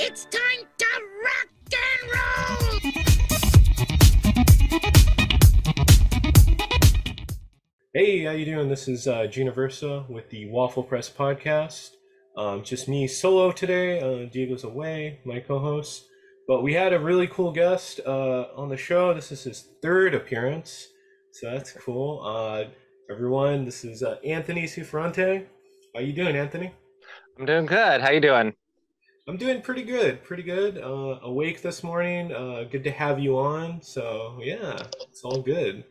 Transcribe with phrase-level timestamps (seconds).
[0.00, 0.86] It's time to
[1.24, 2.78] rock and roll!
[7.92, 8.68] Hey, how you doing?
[8.68, 11.96] This is uh, Gina Versa with the Waffle Press podcast.
[12.36, 13.98] Um, just me solo today.
[13.98, 16.04] Uh, Diego's away, my co-host.
[16.46, 19.12] But we had a really cool guest uh, on the show.
[19.12, 20.86] This is his third appearance,
[21.32, 22.22] so that's cool.
[22.24, 22.66] Uh,
[23.10, 24.84] everyone, this is uh, Anthony C.
[24.84, 25.44] Ferrante.
[25.92, 26.72] How you doing, Anthony?
[27.36, 28.00] I'm doing good.
[28.00, 28.54] How you doing?
[29.28, 30.78] I'm doing pretty good, pretty good.
[30.78, 32.32] Uh, awake this morning.
[32.32, 33.82] Uh, good to have you on.
[33.82, 35.84] So yeah, it's all good.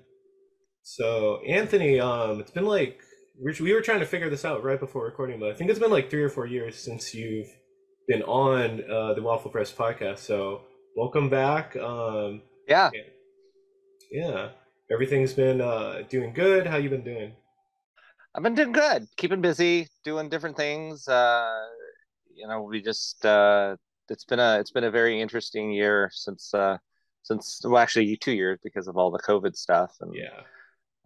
[0.81, 2.99] So Anthony, um, it's been like
[3.39, 5.77] we we were trying to figure this out right before recording, but I think it's
[5.79, 7.47] been like three or four years since you've
[8.07, 10.19] been on uh, the Waffle Press podcast.
[10.19, 10.61] So
[10.95, 11.75] welcome back.
[11.75, 12.89] Um, Yeah.
[14.11, 14.49] yeah,
[14.91, 16.65] everything's been uh, doing good.
[16.65, 17.33] How you been doing?
[18.33, 19.07] I've been doing good.
[19.15, 21.07] Keeping busy, doing different things.
[21.07, 21.53] Uh,
[22.37, 23.77] you know, we just uh
[24.09, 26.77] it's been a it's been a very interesting year since uh
[27.23, 30.41] since well actually two years because of all the COVID stuff and Yeah,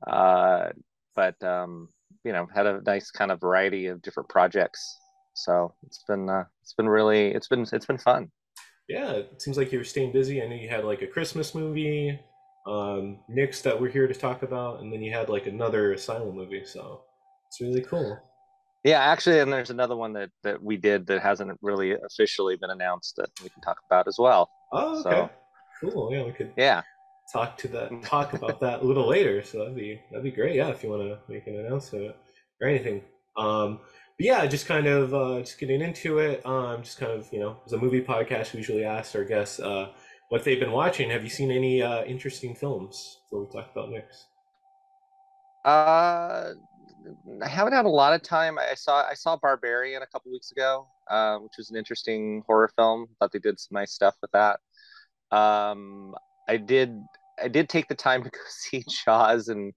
[0.08, 0.70] uh
[1.16, 1.90] but um
[2.24, 5.00] you know had a nice kind of variety of different projects.
[5.34, 8.32] So it's been uh it's been really it's been it's been fun.
[8.88, 9.12] yeah.
[9.14, 10.42] It seems like you were staying busy.
[10.42, 12.20] I know you had like a Christmas movie,
[12.68, 16.36] um, Nix that we're here to talk about, and then you had like another Asylum
[16.36, 16.66] movie.
[16.66, 17.02] So
[17.48, 18.22] it's really cool.
[18.84, 22.72] Yeah, actually, and there's another one that that we did that hasn't really officially been
[22.72, 24.50] announced that we can talk about as well.
[24.72, 25.34] Oh, So- okay.
[25.80, 26.12] Cool.
[26.14, 26.82] Yeah, we could Yeah.
[27.34, 29.44] talk to that talk about that a little later.
[29.44, 30.56] So that'd be that'd be great.
[30.56, 32.16] Yeah, if you want to make an announcement
[32.62, 33.04] or anything.
[33.38, 33.80] Um,
[34.18, 36.46] but yeah, just kind of uh, just getting into it.
[36.46, 39.60] Um, just kind of you know, as a movie podcast, we usually ask our guests
[39.60, 39.92] uh,
[40.30, 41.10] what they've been watching.
[41.10, 43.20] Have you seen any uh, interesting films?
[43.30, 44.26] Before we talk about Nix.
[45.66, 46.54] Uh,
[47.44, 48.58] I haven't had a lot of time.
[48.60, 52.70] I saw I saw Barbarian a couple weeks ago, uh, which was an interesting horror
[52.76, 53.08] film.
[53.20, 54.60] Thought they did some nice stuff with that.
[55.32, 56.16] Um,
[56.48, 56.96] I did
[57.42, 59.74] I did take the time to go see Jaws and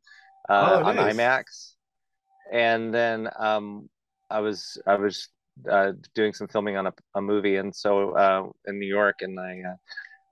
[0.48, 1.16] uh, Oh, on nice.
[1.16, 1.74] IMAX,
[2.52, 3.88] and then um,
[4.30, 5.28] I was I was
[5.70, 9.38] uh, doing some filming on a, a movie, and so uh, in New York, and
[9.40, 9.76] I uh,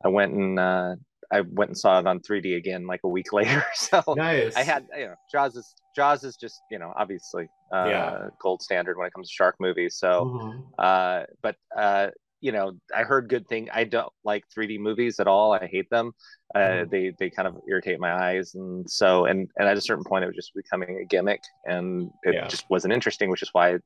[0.04, 0.96] I went and uh,
[1.32, 3.64] I went and saw it on 3D again like a week later.
[3.74, 4.56] So Nice.
[4.56, 8.28] I had, you know, Jaws is Jaws is just, you know, obviously uh, Yeah.
[8.40, 9.96] gold standard when it comes to shark movies.
[9.96, 10.62] So, Mhm.
[10.78, 12.08] uh, but uh,
[12.40, 13.68] you know, I heard good thing.
[13.72, 15.52] I don't like 3D movies at all.
[15.52, 16.12] I hate them.
[16.54, 16.90] Uh, Mhm.
[16.90, 20.24] They they kind of irritate my eyes, and so and and at a certain point,
[20.24, 22.48] it was just becoming a gimmick, and it Yeah.
[22.48, 23.30] just wasn't interesting.
[23.30, 23.78] Which is why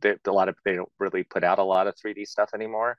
[0.00, 2.96] they, a lot of they don't really put out a lot of 3D stuff anymore.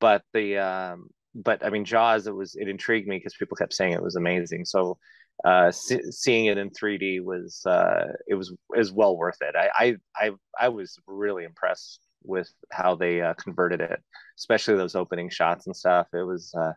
[0.00, 3.74] But the um, but I mean, Jaws, it was it intrigued me because people kept
[3.74, 4.64] saying it was amazing.
[4.64, 4.98] So
[5.44, 9.54] uh, see, seeing it in 3D was uh, it was is well worth it.
[9.56, 14.02] I, I I I was really impressed with how they uh, converted it,
[14.38, 16.08] especially those opening shots and stuff.
[16.12, 16.72] It was uh,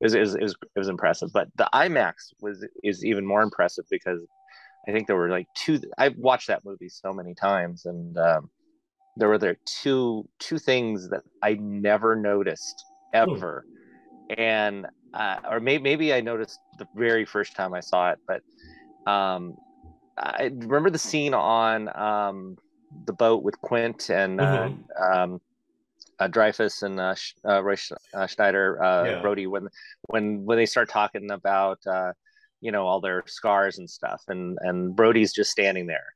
[0.00, 1.30] it was, it was it was it was impressive.
[1.32, 4.20] But the IMAX was is even more impressive because
[4.86, 5.80] I think there were like two.
[5.96, 8.50] I've watched that movie so many times, and um,
[9.16, 12.84] there were there two two things that I never noticed
[13.14, 13.64] ever,
[14.30, 18.42] and uh, or maybe maybe I noticed the very first time I saw it, but
[19.10, 19.54] um,
[20.16, 22.56] I remember the scene on um,
[23.04, 24.68] the boat with Quint and uh,
[25.00, 25.40] um,
[26.18, 27.14] uh, Dreyfuss and uh,
[27.48, 27.74] uh, Roy
[28.14, 29.20] uh, Scheider, uh, Yeah.
[29.22, 29.68] Brody when
[30.08, 32.12] when when they start talking about uh,
[32.60, 36.14] you know all their scars and stuff, and and Brody's just standing there,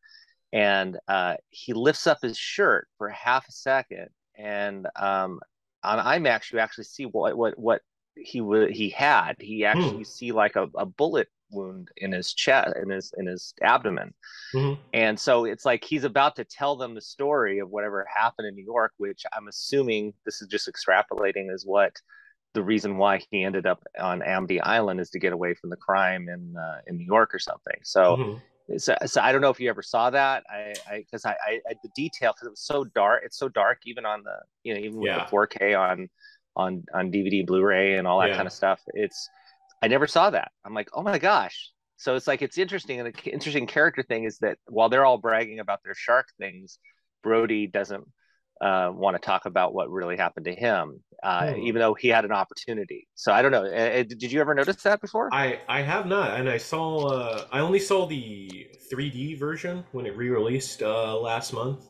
[0.52, 5.40] and uh, he lifts up his shirt for half a second, and um,
[5.82, 7.82] on IMAX you actually see what what what
[8.22, 9.36] he would he had.
[9.40, 13.54] He actually see like a, a bullet wound in his chest in his in his
[13.62, 14.12] abdomen
[14.54, 14.78] Mhm.
[14.92, 18.54] and so it's like he's about to tell them the story of whatever happened in
[18.54, 21.92] New York, which I'm assuming this is just extrapolating is what
[22.54, 25.76] the reason why he ended up on Amity Island is to get away from the
[25.76, 27.76] crime in uh, in New York or something.
[27.82, 28.42] So, Mhm.
[28.78, 30.44] so, so I don't know if you ever saw that.
[30.50, 33.22] I because I, I, I the detail because it was so dark.
[33.24, 35.24] It's so dark even on the you know even with Yeah.
[35.24, 36.08] the 4K on
[36.58, 38.36] on on DVD, Blu-ray, and all that Yeah.
[38.36, 38.80] kind of stuff.
[38.94, 39.28] It's
[39.82, 40.50] I never saw that.
[40.64, 41.70] I'm like, oh my gosh.
[41.96, 45.18] So it's like it's interesting, and the interesting character thing is that while they're all
[45.18, 46.78] bragging about their shark things,
[47.22, 48.04] Brody doesn't
[48.60, 51.60] uh, want to talk about what really happened to him, uh, Hmm.
[51.62, 53.08] even though he had an opportunity.
[53.14, 53.64] So I don't know.
[53.64, 55.28] Uh, did you ever notice that before?
[55.32, 60.06] I I have not, and I saw uh, I only saw the 3D version when
[60.06, 61.88] it re-released uh, last month,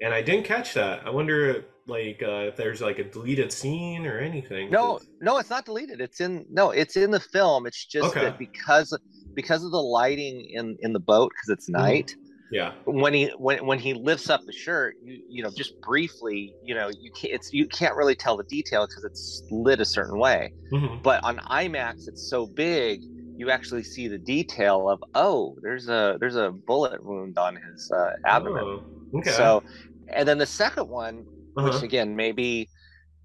[0.00, 1.06] and I didn't catch that.
[1.06, 4.70] I wonder like uh, if there's like a deleted scene or anything.
[4.70, 6.00] No, no, it's not deleted.
[6.00, 7.66] It's in no, it's in the film.
[7.66, 8.20] It's just Okay.
[8.20, 8.96] that because
[9.34, 11.72] because of the lighting in in the boat because it's Mhm.
[11.72, 12.16] night.
[12.50, 12.72] Yeah.
[12.86, 16.74] when he when when he lifts up the shirt, you you know just briefly, you
[16.74, 20.18] know you can't it's you can't really tell the detail because it's lit a certain
[20.18, 20.52] way.
[20.70, 23.02] hmm But on IMAX, it's so big,
[23.36, 27.90] you actually see the detail of oh, there's a there's a bullet wound on his
[27.94, 28.64] uh, abdomen.
[28.64, 28.82] Oh,
[29.14, 29.30] okay.
[29.30, 29.62] So,
[30.14, 31.26] and then the second one,
[31.60, 31.84] which Uh-huh.
[31.84, 32.68] again maybe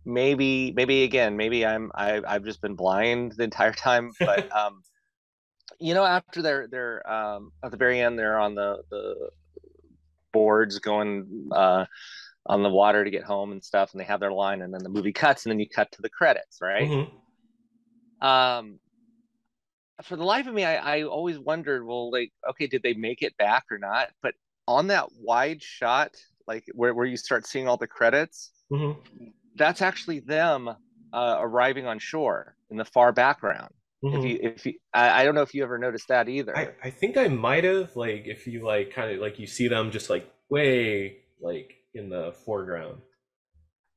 [0.06, 4.84] maybe maybe again maybe i'm I, i've just been blind the entire time but um
[5.80, 9.30] you know after they're they're um at the very end they're on the the
[10.32, 11.86] boards going uh
[12.46, 14.84] on the water to get home and stuff and they have their line and then
[14.84, 17.08] the movie cuts and then you cut to the credits right Mhm.
[18.22, 18.80] um
[20.04, 23.22] for the life of me I, I always wondered well like okay did they make
[23.22, 24.34] it back or not but
[24.68, 26.16] on that wide shot
[26.50, 28.96] like where, where you start seeing all the credits Mhm.
[29.56, 30.70] that's actually them
[31.14, 33.74] uh, arriving on shore in the far background.
[34.12, 34.30] If Mhm.
[34.32, 36.56] you, if you, I, I don't know if you ever noticed that either.
[36.56, 39.68] I, I think I might have like if you like kind of like you see
[39.68, 43.02] them just like way like in the foreground.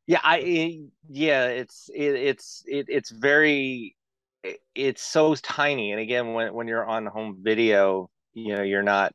[0.06, 3.96] yeah, I, it- yeah, it's, it, it's, it, it's very,
[4.42, 5.92] it, it's so tiny.
[5.92, 9.12] And again, when when you're on home video, you know, you're not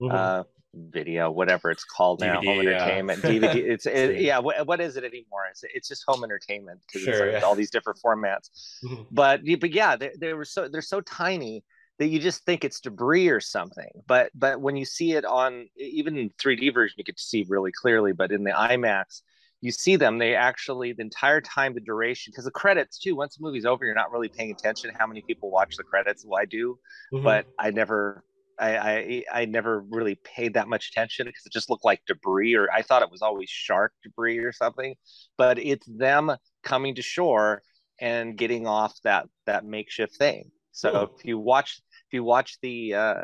[0.00, 0.30] Mhm.
[0.30, 0.44] uh,
[0.92, 2.70] video, whatever it's called now, home DVD, yeah.
[2.70, 3.54] entertainment, DVD.
[3.56, 4.38] It's, it, yeah.
[4.38, 5.46] What, what is it anymore?
[5.50, 7.46] It's, it's just home entertainment because Sure, like yeah.
[7.46, 8.50] all these different formats.
[8.84, 9.06] Mhm.
[9.10, 11.64] but but yeah they, they were so they're so tiny
[11.98, 15.68] that you just think it's debris or something but but when you see it on
[15.76, 19.22] even in 3d version you could see really clearly but in the imax
[19.60, 23.36] you see them they actually the entire time the duration because the credits too once
[23.36, 26.40] the movie's over you're not really paying attention how many people watch the credits well
[26.40, 26.78] i do
[27.12, 27.24] Mhm.
[27.24, 28.22] but i never
[28.60, 32.54] I, I I never really paid that much attention because it just looked like debris,
[32.54, 34.94] or I thought it was always shark debris or something.
[35.36, 36.32] But it's them
[36.62, 37.62] coming to shore
[38.00, 40.50] and getting off that that makeshift thing.
[40.72, 41.18] So Cool.
[41.18, 43.22] if you watch if you watch the uh,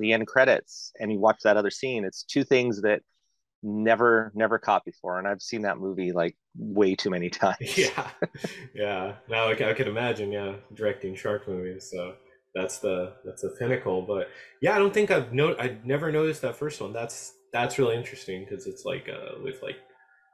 [0.00, 3.02] the end credits and you watch that other scene, it's two things that
[3.62, 7.78] never never caught before, and I've seen that movie like way too many times.
[7.78, 8.10] yeah,
[8.74, 9.14] yeah.
[9.28, 11.88] Now I, I can imagine, yeah, directing shark movies.
[11.90, 12.14] So
[12.56, 14.02] that's the that's the pinnacle.
[14.02, 14.28] But
[14.62, 16.92] yeah, I don't think I've no, I never noticed that first one.
[16.94, 19.78] That's that's really interesting because it's like uh, with like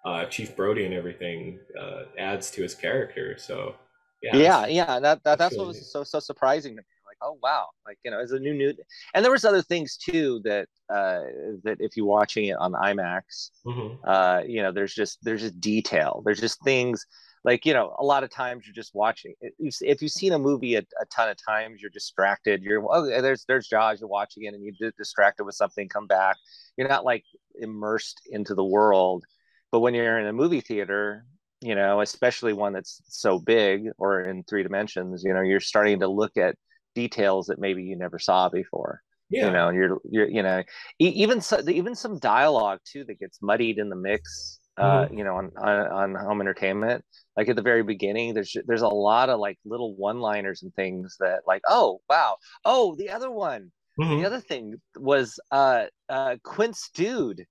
[0.07, 3.37] uh, Chief Brody and everything uh, adds to his character.
[3.39, 3.77] So
[4.23, 5.79] yeah, yeah yeah that, that that's really what neat.
[5.81, 8.55] was so so surprising to me like oh wow like you know it's a new
[8.55, 8.73] new
[9.15, 11.21] and there was other things too that uh
[11.65, 13.99] that if you're watching it on imax Mhm.
[14.07, 17.07] uh you know there's just there's just detail there's just things
[17.45, 20.75] like you know a lot of times you're just watching if you've seen a movie
[20.77, 24.55] a, a ton of times you're distracted you're oh there's there's jaws you're watching it
[24.55, 26.37] and you get distracted with something come back
[26.77, 27.25] you're not like
[27.61, 29.25] immersed into the world
[29.71, 31.25] but when you're in a movie theater
[31.61, 36.01] you know especially one that's so big or in three dimensions you know you're starting
[36.01, 36.57] to look at
[36.95, 39.01] details that maybe you never saw before
[39.31, 39.47] Yeah.
[39.47, 40.63] you know and you're you're you know
[40.99, 45.11] even so, even some dialogue too that gets muddied in the mix uh Mhm.
[45.11, 47.05] you know on, on on home entertainment
[47.37, 50.75] like at the very beginning there's there's a lot of like little one liners and
[50.75, 53.71] things that like oh wow oh the other one
[54.01, 54.21] Mhm.
[54.21, 57.45] the other thing was uh uh quint's dude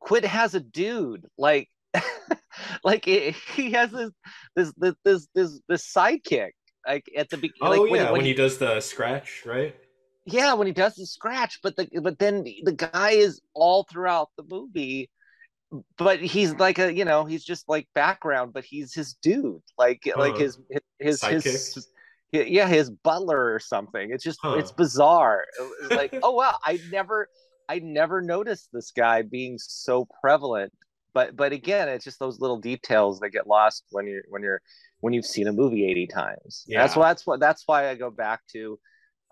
[0.00, 1.68] quint has a dude like
[2.84, 4.10] like it, he has this
[4.54, 6.50] this this this this, this sidekick
[6.86, 9.74] like at the beginning Oh like yeah, when, when he does the scratch, right?
[10.26, 14.28] yeah when he does the scratch but the but then the guy is all throughout
[14.36, 15.08] the movie
[15.98, 20.02] but he's like a you know he's just like background but he's his dude like
[20.16, 20.44] like Huh.
[20.44, 20.58] his
[20.98, 21.88] his his,
[22.32, 24.54] yeah his butler or something it's just Huh.
[24.56, 25.44] it's bizarre
[25.82, 27.28] it's like oh wow i never
[27.68, 30.72] i never noticed this guy being so prevalent
[31.12, 34.62] but but again it's just those little details that get lost when you're when you're
[35.00, 37.00] when you've seen a movie 80 times that's Yeah.
[37.00, 38.78] why that's what that's why i go back to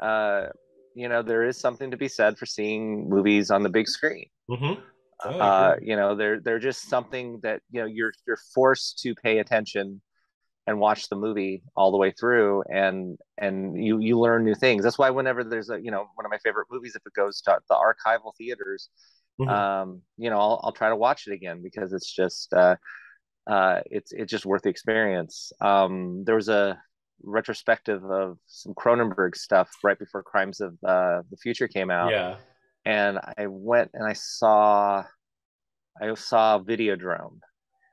[0.01, 0.47] uh
[0.95, 4.27] you know there is something to be said for seeing movies on the big screen
[4.51, 4.81] Mm-hmm.
[5.25, 9.15] Oh, uh you know they're they're just something that you know you're you're forced to
[9.15, 10.01] pay attention
[10.67, 14.85] and watch the movie all the way through and and you you learn new things
[14.85, 17.41] that's why whenever there's a you know one of my favorite movies if it goes
[17.41, 18.91] to the archival theaters
[19.39, 19.51] Mhm.
[19.53, 22.77] um you know I'll, I'll try to watch it again because it's just uh
[23.47, 26.81] uh it's it's just worth the experience um there was a
[27.25, 32.37] retrospective of some cronenberg stuff right before crimes of uh the future came out yeah.
[32.87, 35.05] And I went and I saw
[36.01, 37.41] I saw Videodrome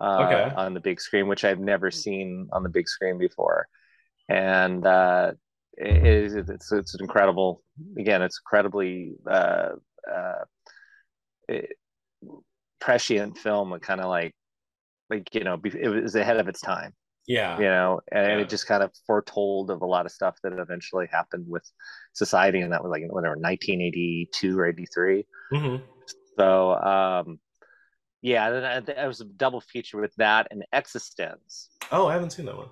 [0.01, 0.53] uh, Okay.
[0.55, 3.67] on the big screen, which I've never seen on the big screen before,
[4.29, 5.33] and uh,
[5.77, 7.63] it is it's it's an incredible
[7.97, 9.69] again it's incredibly uh,
[10.12, 10.45] uh,
[11.47, 11.77] it,
[12.79, 14.33] prescient film, kind of like
[15.09, 16.93] like you know it was ahead of its time.
[17.27, 17.58] Yeah.
[17.58, 18.38] you know, and Yeah.
[18.39, 21.70] it just kind of foretold of a lot of stuff that eventually happened with
[22.13, 25.25] society, and that was like whatever 1982 or 83.
[25.51, 25.75] hmm
[26.38, 27.39] So um,
[28.22, 31.68] yeah, then I- was a double feature with that and eXistenZ.
[31.92, 32.70] Oh, I haven't seen that one.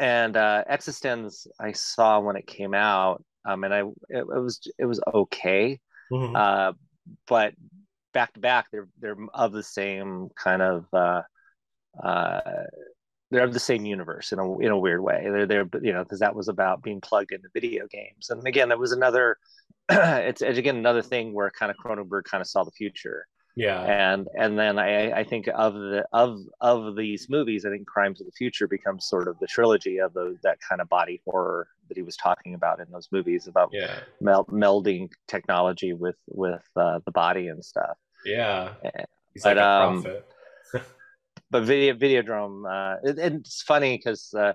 [0.00, 4.60] and uh eXistenZ i saw when it came out um and i it, it was
[4.76, 5.78] it was okay
[6.10, 6.34] Mhm.
[6.34, 6.72] uh
[7.28, 7.54] but
[8.12, 11.22] back to back they're they're of the same kind of uh
[12.02, 12.64] uh
[13.34, 16.02] they're of the same universe in a in a weird way they're they're you know
[16.02, 19.38] because that was about being plugged into video games and again that was another
[19.90, 23.26] it's, it's again another thing where kind of cronenberg kind of saw the future
[23.56, 23.82] yeah.
[23.82, 28.20] and and then I I think of the of of these movies, I think Crimes
[28.20, 31.68] of the Future becomes sort of the trilogy of those that kind of body horror
[31.88, 34.00] that he was talking about in those movies about Yeah.
[34.20, 37.96] mel- melding technology with with uh, the body and stuff.
[38.24, 38.72] Yeah.
[38.84, 40.26] Eh, He's but, like a um, prophet.
[41.54, 44.34] But video Videodrome, uh, it, and it's funny because.
[44.34, 44.54] Uh,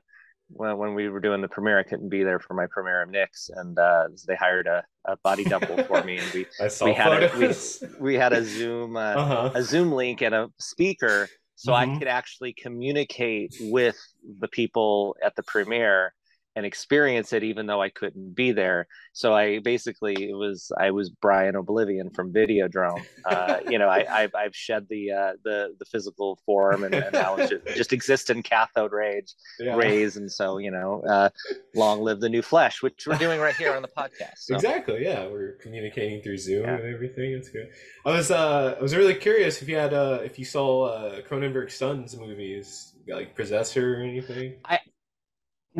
[0.51, 3.11] when, when we were doing the premiere, I couldn't be there for my premiere of
[3.11, 6.47] Nix, and uh, they hired a, a body double for me, and we
[6.81, 7.55] we had a, we,
[7.99, 9.51] we had a Zoom uh, uh-huh.
[9.53, 11.29] a Zoom link and a speaker
[11.59, 11.99] so I Mhm.
[11.99, 13.99] could actually communicate with
[14.39, 16.13] the people at the premiere
[16.55, 18.87] and experience it even though I couldn't be there.
[19.13, 23.03] So I basically it was I was Brian Oblivion from Videodrome.
[23.25, 27.13] Uh, you know, I, I've I've shed the uh, the the physical form and, and
[27.13, 29.75] now it's just, just exist in cathode rage Yeah.
[29.75, 31.29] rays, and so you know, uh,
[31.75, 34.37] long live the new flesh, which we're doing right here on the podcast.
[34.37, 34.55] So.
[34.55, 35.03] Exactly.
[35.03, 36.75] Yeah, we're communicating through Zoom Yeah.
[36.75, 37.31] and everything.
[37.31, 37.69] It's good.
[38.05, 41.21] I was uh, I was really curious if you had uh, if you saw uh,
[41.21, 44.55] Cronenberg's son's movies like Possessor or anything.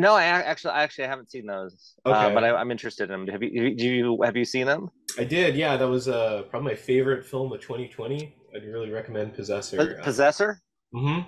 [0.00, 2.34] No, I ac- actually, I actually haven't seen those, uh, Okay.
[2.34, 3.28] but I, I'm interested in them.
[3.28, 4.90] Have you, do you, have you seen them?
[5.18, 5.56] I did.
[5.56, 8.34] Yeah, that was uh, probably my favorite film of 2020.
[8.54, 9.76] I'd really recommend Possessor.
[9.76, 10.60] Po- Possessor?
[10.92, 11.20] hmm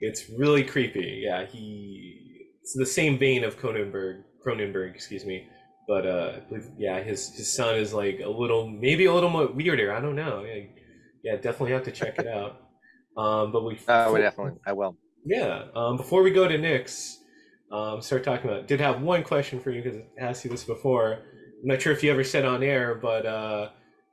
[0.00, 1.22] It's really creepy.
[1.24, 2.18] Yeah, he.
[2.62, 4.22] It's the same vein of Cronenberg.
[4.46, 5.48] Cronenberg, excuse me.
[5.88, 9.30] But uh, I believe, yeah, his his son is like a little, maybe a little
[9.30, 9.92] more weirder.
[9.92, 10.44] I don't know.
[10.44, 10.62] Yeah,
[11.24, 12.52] yeah definitely have to check it out.
[13.16, 13.78] Um, but we.
[13.88, 14.96] Uh, we definitely, I will.
[15.24, 15.64] Yeah.
[15.74, 17.18] Um, before we go to Nix,
[17.72, 18.68] um, start talking about.
[18.68, 21.14] Did have one question for you because I asked you this before.
[21.14, 23.70] I'm not sure if you ever said on air, but uh,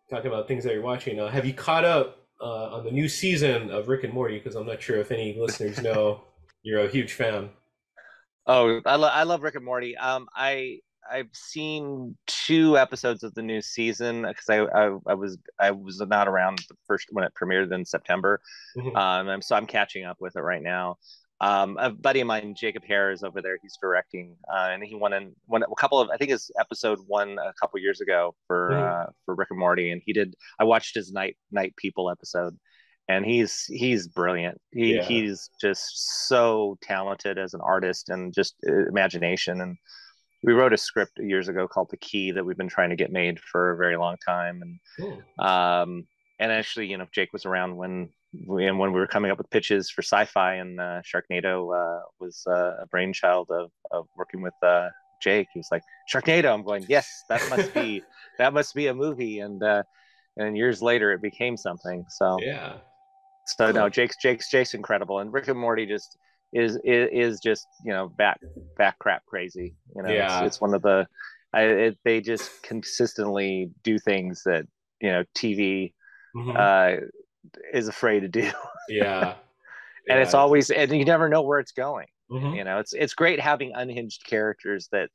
[0.09, 1.19] talking about things that you're watching.
[1.19, 4.37] Uh, have you caught up uh, on the new season of Rick and Morty?
[4.37, 6.23] Because I'm not sure if any listeners know
[6.63, 7.49] you're a huge fan.
[8.47, 9.95] Oh, I, lo- I love Rick and Morty.
[9.97, 10.79] Um, I
[11.11, 15.99] I've seen two episodes of the new season because I, I I was I was
[16.01, 18.41] not around the first when it premiered in September.
[18.77, 18.95] Mhm.
[18.95, 20.97] Um, so I'm catching up with it right now.
[21.41, 23.57] Um, a buddy of mine, Jacob Hair, is over there.
[23.61, 26.99] He's directing, uh, and he won in one a couple of I think his episode
[27.07, 29.07] one a couple years ago for Mhm.
[29.07, 30.35] uh, for Rick and Morty, and he did.
[30.59, 32.57] I watched his Night Night People episode,
[33.07, 34.59] and he's he's brilliant.
[34.71, 35.03] He Yeah.
[35.03, 39.61] he's just so talented as an artist and just uh, imagination.
[39.61, 39.77] And
[40.43, 43.11] we wrote a script years ago called The Key that we've been trying to get
[43.11, 45.23] made for a very long time, and Cool.
[45.39, 46.05] um,
[46.37, 48.09] and actually, you know, Jake was around when
[48.47, 52.01] we, and when we were coming up with pitches for Syfy, and uh, Sharknado uh,
[52.19, 55.49] was uh, a brainchild of, of working with uh, Jake.
[55.53, 56.53] He was like, Sharknado.
[56.53, 58.03] I'm going, yes, that must be
[58.37, 59.39] that must be a movie.
[59.39, 59.83] And uh,
[60.37, 62.05] and years later, it became something.
[62.09, 62.77] So Yeah.
[63.45, 66.17] so no, Jake's Jake's Jake's incredible, and Rick and Morty just
[66.53, 68.39] is is, is just you know back
[68.77, 69.75] back crap crazy.
[69.95, 70.37] You know, Yeah.
[70.39, 71.07] it's, it's one of the
[71.51, 74.65] I, it, they just consistently do things that
[75.01, 75.93] you know TV
[76.35, 76.55] Mhm.
[76.55, 77.05] uh,
[77.73, 78.49] is afraid to do,
[78.89, 79.35] yeah.
[80.09, 82.07] and it's always and you never know where it's going.
[82.31, 82.55] Mhm.
[82.55, 85.09] You know, it's it's great having unhinged characters that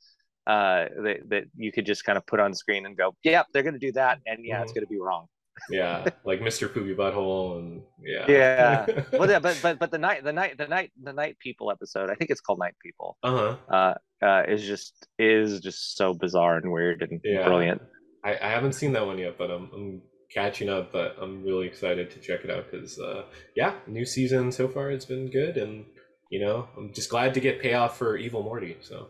[0.47, 3.63] uh that, that you could just kind of put on screen and go, yep, they're
[3.63, 4.77] gonna do that, and yeah, it's Mhm.
[4.77, 5.27] gonna be wrong.
[5.71, 6.73] Yeah, like Mr.
[6.73, 8.25] Poopy Butthole and yeah.
[8.29, 8.87] Yeah.
[9.13, 12.11] Well, yeah, but but but the night the night the night the night people episode,
[12.11, 13.17] I think it's called Night People.
[13.23, 13.57] uh-huh.
[13.69, 17.45] uh, uh, is just is just so bizarre and weird and Yeah.
[17.47, 17.81] brilliant.
[18.25, 20.03] I, I haven't seen that one yet, but I'm, I'm
[20.35, 20.93] catching up.
[20.93, 23.25] But I'm really excited to check it out because, uh,
[23.57, 25.85] yeah, new season so far has been good, and
[26.31, 28.77] you know, I'm just glad to get payoff for Evil Morty.
[28.81, 29.09] So,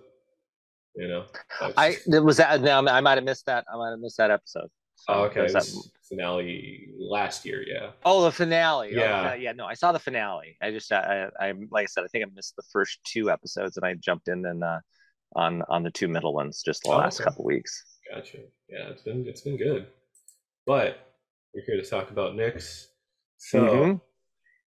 [0.96, 1.24] you know,
[1.76, 2.60] I was that.
[2.60, 3.64] No, I might have missed that.
[3.72, 4.68] I might have missed that episode.
[4.96, 5.66] So oh, okay, that-
[6.08, 7.62] finale last year.
[7.66, 8.88] Yeah, oh, the finale.
[8.94, 9.22] Oh, Yeah.
[9.22, 9.52] yeah, yeah.
[9.52, 10.56] No, I saw the finale.
[10.62, 13.76] I just, I, I, like I said, I think I missed the first two episodes,
[13.76, 14.78] and I jumped in and uh,
[15.36, 17.24] on on the two middle ones just the Oh, last okay.
[17.28, 17.84] couple weeks.
[18.14, 18.38] gotcha.
[18.68, 19.86] Yeah, it's been it's been good,
[20.66, 20.98] but
[21.54, 22.88] we're here to talk about Nix.
[23.38, 23.60] So.
[23.60, 24.00] Mhm.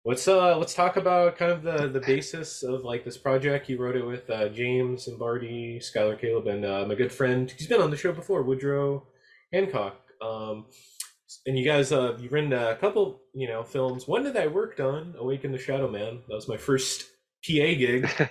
[0.06, 3.68] Let's uh let's talk about kind of the the basis of like this project.
[3.68, 7.52] You wrote it with uh, James and Barty, Skylar Caleb, and uh, my good friend.
[7.52, 9.06] He's been on the show before, Woodrow
[9.52, 10.00] Hancock.
[10.22, 10.68] Um,
[11.46, 14.08] and you guys uh you've written a couple you know films.
[14.08, 16.22] One that I worked on, Awaken the Shadow Man.
[16.30, 17.02] That was my first
[17.46, 18.10] PA gig.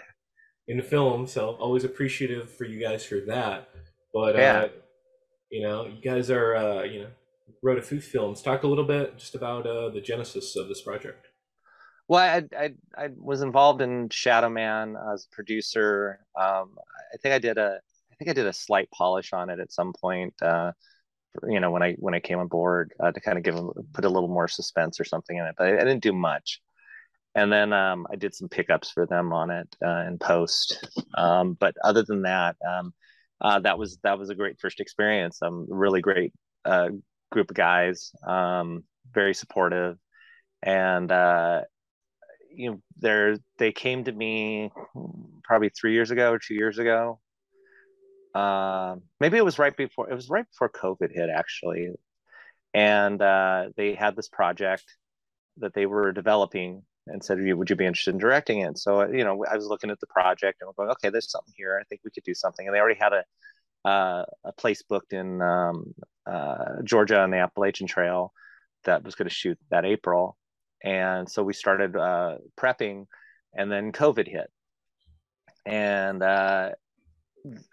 [0.68, 1.26] in film.
[1.26, 3.68] So always appreciative for you guys for that.
[4.12, 4.68] But uh,
[5.50, 7.08] you know, you guys are uh, you know
[7.66, 8.40] wrote a few films.
[8.40, 11.26] Talk a little bit just about uh, the genesis of this project.
[12.08, 16.20] Well, I, I I was involved in Shadow Man as a producer.
[16.40, 16.76] Um,
[17.12, 17.80] I think I did a
[18.12, 20.35] I think I did a slight polish on it at some point.
[20.40, 20.70] Uh,
[21.49, 23.56] you know, when I when I came on board uh, to kind of give
[23.92, 26.61] put a little more suspense or something in it, but I, I didn't do much.
[27.35, 30.88] And then um, I did some pickups for them on it uh, in post.
[31.14, 32.92] Um, but other than that, um,
[33.40, 35.42] uh, that was that was a great first experience.
[35.42, 36.32] Um, really great
[36.64, 36.90] uh,
[37.30, 39.99] group of guys, um, very supportive,
[40.62, 41.62] and uh,
[42.56, 44.71] you know they're they came to me
[45.45, 47.21] probably three years ago or two years ago.
[48.35, 51.90] Um maybe it was right before it was right before covid hit actually.
[52.75, 54.85] And uh they had this project
[55.59, 58.78] that they were developing and said would you be interested in directing it?
[58.78, 61.54] So you know i was looking at the project and we're going okay there's something
[61.56, 61.78] here.
[61.80, 62.66] I think we could do something.
[62.66, 63.25] And they already had a
[63.88, 65.95] uh, a place booked in um,
[66.26, 68.33] uh, georgia on the appalachian trail
[68.85, 70.37] that was going to shoot that april.
[70.85, 73.06] And so we started uh, prepping
[73.54, 74.49] and then covid hit.
[75.64, 76.71] And uh,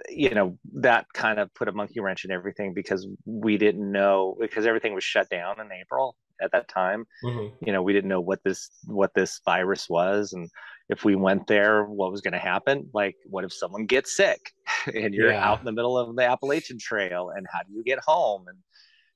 [0.09, 4.35] you know that kind of put a monkey wrench in everything because we didn't know
[4.39, 7.05] because everything was shut down in april at that time.
[7.23, 7.53] Mhm.
[7.61, 10.49] you know we didn't know what this what this virus was and
[10.89, 12.89] if we went there what was going to happen?
[12.93, 14.53] Like what if someone gets sick
[14.93, 15.49] and you're Yeah.
[15.49, 18.45] out in the middle of the appalachian trail and how do you get home?
[18.47, 18.57] And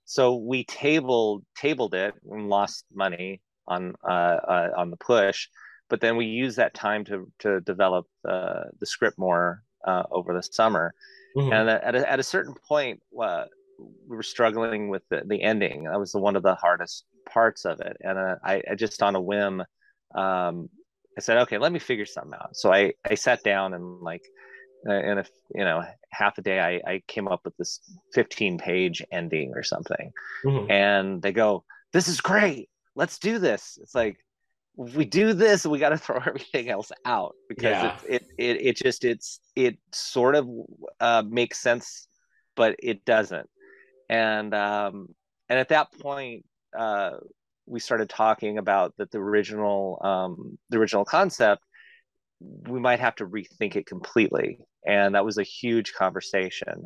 [0.06, 5.48] so we tabled tabled it and lost money on uh, uh on the push
[5.90, 10.34] but then we used that time to to develop uh, the script more uh, over
[10.34, 10.94] the summer.
[11.36, 11.54] Mhm.
[11.54, 13.46] and at a, at a certain point uh,
[14.08, 15.84] we were struggling with the, the ending.
[15.84, 17.96] That was the, one of the hardest parts of it.
[18.02, 19.64] And uh, I, I just on a whim
[20.16, 20.70] um,
[21.18, 22.56] i said okay let me figure something out.
[22.56, 24.24] So i i sat down and like
[24.88, 27.82] uh, in a you know half a day i i came up with this
[28.14, 30.12] 15 page ending or something.
[30.46, 30.70] Mhm.
[30.70, 32.70] and they go this is great.
[32.96, 33.78] Let's do this.
[33.82, 34.18] It's like
[34.78, 37.36] if we do this we got to throw everything else out.
[37.50, 37.92] Because Yeah.
[38.08, 40.48] it, it it it just it's it sort of
[41.00, 42.08] uh, makes sense
[42.56, 43.50] but it doesn't.
[44.10, 45.08] And um
[45.50, 46.46] and at that point
[46.78, 47.12] uh
[47.68, 51.62] we started talking about that the original um the original concept
[52.40, 54.60] we might have to rethink it completely.
[54.86, 56.86] And that was a huge conversation.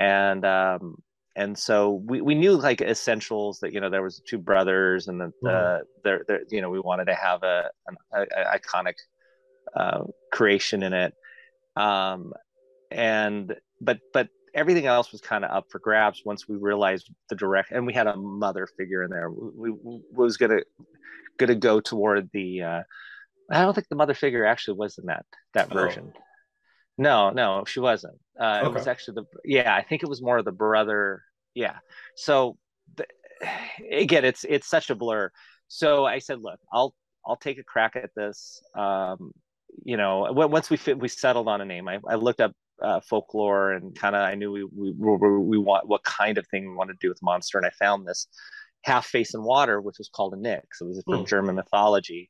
[0.00, 0.96] And um
[1.36, 5.20] and so we, we knew like essentials that you know there was two brothers and
[5.20, 8.94] that uh, there there you know we wanted to have a an a, a iconic
[9.76, 11.14] uh, creation in it.
[11.76, 12.32] Um
[12.90, 17.36] and but but everything else was kind of up for grabs once we realized the
[17.36, 19.30] direct and we had a mother figure in there.
[19.30, 20.60] We, we was gonna
[21.38, 22.82] gonna go toward the uh
[23.50, 25.74] i don't think the mother figure actually was in that that Oh.
[25.74, 26.12] version.
[26.96, 28.18] No no she wasn't.
[28.38, 31.22] Uh it was actually the yeah i think it was more of the brother
[31.54, 31.76] yeah.
[32.16, 32.56] So
[32.96, 33.06] the,
[33.92, 35.30] again it's it's such a blur.
[35.68, 36.94] So i said look i'll
[37.26, 38.62] i'll take a crack at this.
[38.76, 39.32] Um
[39.84, 43.00] you know once we fit we settled on a name i, I looked up uh,
[43.00, 46.68] folklore and kind of i knew we, we we we want what kind of thing
[46.68, 48.26] we wanted to do with monster and i found this
[48.82, 51.24] half face in water which was called a nix it was from Hmm.
[51.24, 52.28] german mythology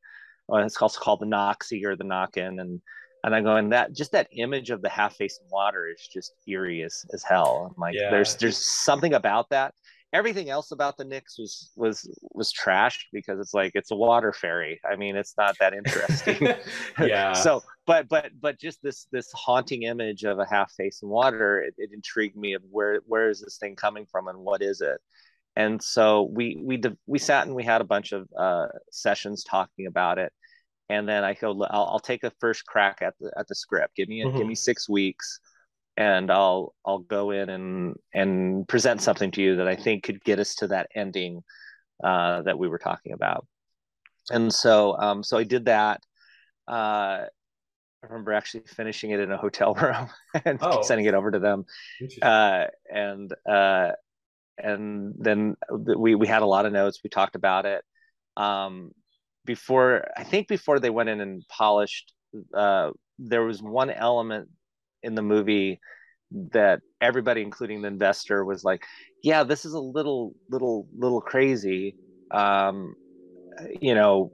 [0.52, 2.80] uh, it's also called the noxie or the knockin and
[3.24, 6.06] and I go, and that just that image of the half face in water is
[6.12, 7.72] just eerie as, as hell.
[7.74, 8.10] I'm like, Yeah.
[8.10, 9.72] there's there's something about that.
[10.12, 14.34] Everything else about the Nix was was was trashed because it's like it's a water
[14.34, 14.78] fairy.
[14.84, 16.36] I mean, it's not that interesting.
[17.00, 17.32] yeah.
[17.42, 21.62] so, but but but just this this haunting image of a half face in water,
[21.62, 24.80] it, it intrigued me of where where is this thing coming from and what is
[24.80, 25.00] it?
[25.56, 29.86] And so we we we sat and we had a bunch of uh, sessions talking
[29.86, 30.32] about it
[30.88, 33.96] and then I go, I'll, I'll take a first crack at the at the script.
[33.96, 34.38] Give me a, Mhm.
[34.38, 35.40] give me six weeks,
[35.96, 40.22] and I'll I'll go in and and present something to you that I think could
[40.24, 41.42] get us to that ending
[42.02, 43.46] uh, that we were talking about.
[44.30, 46.00] And so um, so I did that.
[46.68, 47.24] Uh,
[48.04, 50.08] I remember actually finishing it in a hotel room
[50.44, 50.82] and Oh.
[50.82, 51.64] sending it over to them
[52.22, 53.92] uh, and uh,
[54.58, 55.56] and then
[55.96, 57.00] we we had a lot of notes.
[57.04, 57.84] We talked about it.
[58.36, 58.92] Um,
[59.44, 62.14] before I think before they went in and polished,
[62.54, 64.50] uh, there was one element
[65.02, 65.80] in the movie
[66.52, 68.84] that everybody, including the investor, was like,
[69.22, 71.96] "Yeah, this is a little little little crazy."
[72.30, 72.94] Um,
[73.80, 74.32] you know,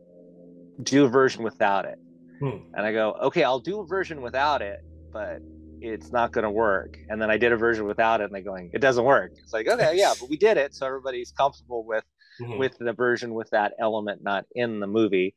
[0.82, 1.98] do a version without it.
[2.40, 2.58] Hmm.
[2.74, 4.80] And I go, okay, I'll do a version without it,
[5.12, 5.40] but
[5.80, 6.96] it's not going to work.
[7.08, 9.32] And then I did a version without it, and they're going, it doesn't work.
[9.42, 12.04] It's like, okay, yeah, but we did it, so everybody's comfortable with
[12.40, 12.58] Mhm.
[12.58, 15.34] with the version with that element not in the movie.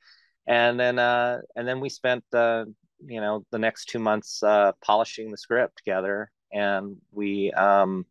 [0.47, 2.65] And then uh, and then we spent uh,
[3.05, 8.05] you know the next two months uh, polishing the script together, and we um,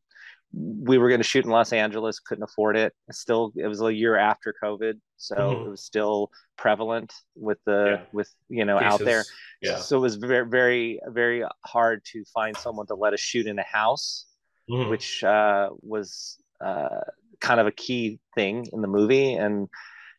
[0.55, 2.93] we were going to shoot in Los Angeles, couldn't afford it.
[3.11, 5.67] Still, it was a year after COVID, so mm-hmm.
[5.67, 8.03] it was still prevalent with the yeah.
[8.13, 8.93] with you know Cases.
[8.93, 9.25] out there.
[9.63, 9.77] Yeah.
[9.77, 13.59] So it was very very very hard to find someone to let us shoot in
[13.59, 14.27] a house,
[14.71, 14.91] mm-hmm.
[14.91, 17.01] which uh, was uh,
[17.41, 19.69] kind of a key thing in the movie, and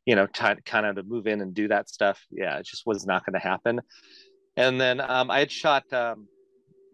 [0.06, 2.26] you know, t- kind of to move in and do that stuff.
[2.32, 3.82] Yeah, it just was not going to happen.
[4.58, 5.92] And then um, I had shot.
[5.94, 6.28] Um,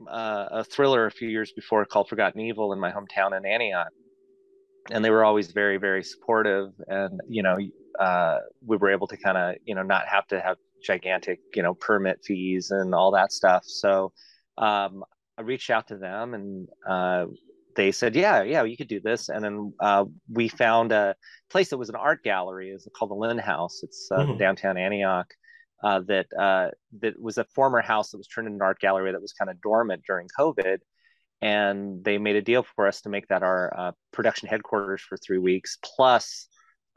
[0.08, 3.92] uh, a thriller a few years before called Forgotten Evil in my hometown in Antioch,
[4.92, 6.72] and they were always very very supportive.
[6.88, 7.58] And you know,
[8.00, 11.64] uh, we were able to kind of you know not have to have gigantic you
[11.64, 13.64] know permit fees and all that stuff.
[13.66, 14.14] So
[14.58, 15.04] um,
[15.38, 16.68] I reached out to them and.
[16.88, 17.26] Uh,
[17.76, 21.16] they said, "Yeah, yeah, you could do this." And then uh, we found a
[21.50, 22.72] place that was an art gallery.
[22.72, 23.84] It's called the Lynn House.
[23.84, 24.38] It's uh, mm-hmm.
[24.38, 25.34] downtown Antioch,
[25.84, 29.12] uh, that uh, that was a former house that was turned into an art gallery
[29.12, 30.80] that was kind of dormant during COVID,
[31.42, 35.18] and they made a deal for us to make that our uh, production headquarters for
[35.18, 35.78] three weeks.
[35.82, 36.48] Plus,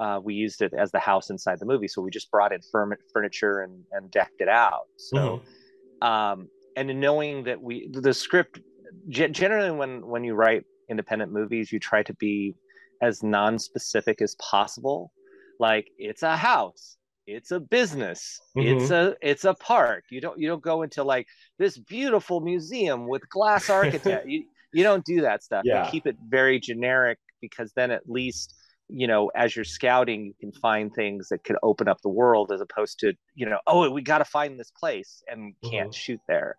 [0.00, 2.60] uh, we used it as the house inside the movie, so we just brought in
[3.12, 4.88] furniture and, and decked it out.
[4.96, 5.16] So,
[6.02, 6.08] mm-hmm.
[6.08, 8.60] um, and knowing that we the script
[9.08, 12.54] generally when when you write independent movies, you try to be
[13.00, 15.12] as non-specific as possible.
[15.60, 18.76] Like it's a house it's a business mm-hmm.
[18.80, 21.26] it's a it's a park you don't you don't go into like
[21.58, 25.85] this beautiful museum with glass architect you you don't do that stuff yeah.
[25.85, 28.54] you keep it very generic because then at least
[28.88, 32.50] you know as you're scouting you can find things that could open up the world
[32.52, 35.92] as opposed to you know oh we got to find this place and can't mm-hmm.
[35.92, 36.56] shoot there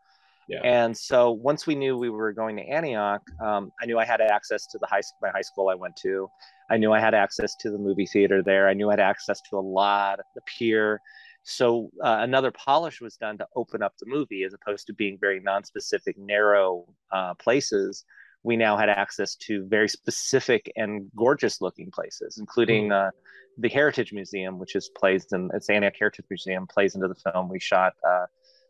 [0.47, 0.61] yeah.
[0.63, 4.21] And so once we knew we were going to Antioch, um, I knew I had
[4.21, 6.29] access to the high my high school I went to.
[6.69, 8.67] I knew I had access to the movie theater there.
[8.67, 10.99] I knew I had access to a lot, of the pier.
[11.43, 15.17] So uh, another polish was done to open up the movie, as opposed to being
[15.19, 18.05] very non-specific, narrow uh, places.
[18.43, 23.07] We now had access to very specific and gorgeous-looking places, including mm.
[23.07, 23.11] uh,
[23.57, 27.49] the Heritage Museum, which is plays in it's Antioch Heritage Museum, plays into the film.
[27.49, 28.25] We shot uh,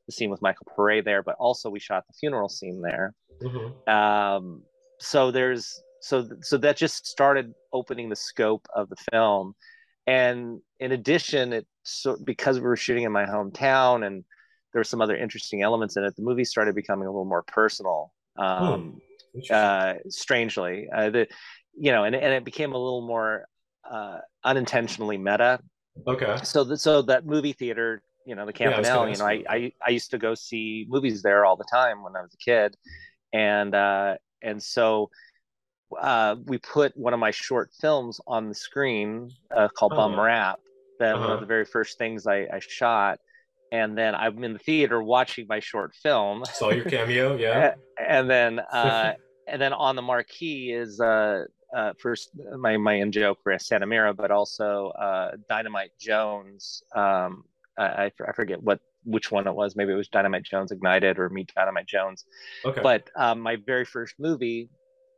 [0.08, 3.13] the scene with Michael Paré there, but also we shot the funeral scene there.
[3.41, 3.89] Mm-hmm.
[3.89, 4.63] Um,
[4.99, 9.55] so there's so so that just started opening the scope of the film,
[10.05, 14.25] and in addition, it so because we were shooting in my hometown and
[14.73, 17.43] there were some other interesting elements in it, the movie started becoming a little more
[17.43, 18.11] personal.
[18.37, 18.99] Um,
[19.33, 19.39] hmm.
[19.49, 21.27] uh, strangely, uh, the
[21.73, 23.45] you know, and and it became a little more
[23.89, 25.59] uh, unintentionally meta.
[26.05, 26.35] Okay.
[26.43, 28.83] So the, so that movie theater you know the Campanil.
[28.83, 32.03] Yeah, you know, I, I I used to go see movies there all the time
[32.03, 32.75] when I was a kid,
[33.31, 35.09] and uh, and so
[35.93, 39.97] uh, we put one of my short films on the screen uh, called oh.
[39.97, 40.60] Bum Rap.
[40.99, 41.19] That uh-huh.
[41.19, 41.39] one of uh-huh.
[41.41, 43.19] the very first things I, I shot,
[43.71, 46.43] and then I'm in the theater watching my short film.
[46.53, 47.73] Saw your cameo, yeah.
[47.99, 49.13] and then uh,
[49.47, 53.88] and then on the marquee is uh, uh, first my my in joke for Santa
[53.88, 57.43] Mira, but also uh, Dynamite Jones um,
[57.77, 59.75] I, I forget what which one it was.
[59.75, 62.25] Maybe it was Dynamite Jones Ignited or Meet Dynamite Jones.
[62.63, 62.82] Okay.
[62.82, 64.69] But um, my very first movie,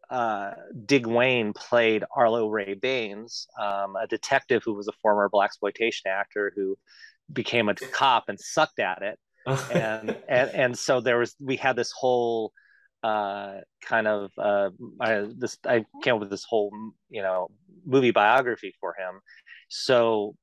[0.09, 0.51] uh,
[0.85, 6.09] Dig Wayne played Arlo Ray Baines, um, a detective who was a former black exploitation
[6.11, 6.77] actor who
[7.31, 9.19] became a cop and sucked at it.
[9.45, 12.51] and, and and so there was we had this whole
[13.03, 16.71] uh, kind of uh, I, this I came up with this whole
[17.09, 17.49] you know
[17.85, 19.19] movie biography for him.
[19.69, 20.35] So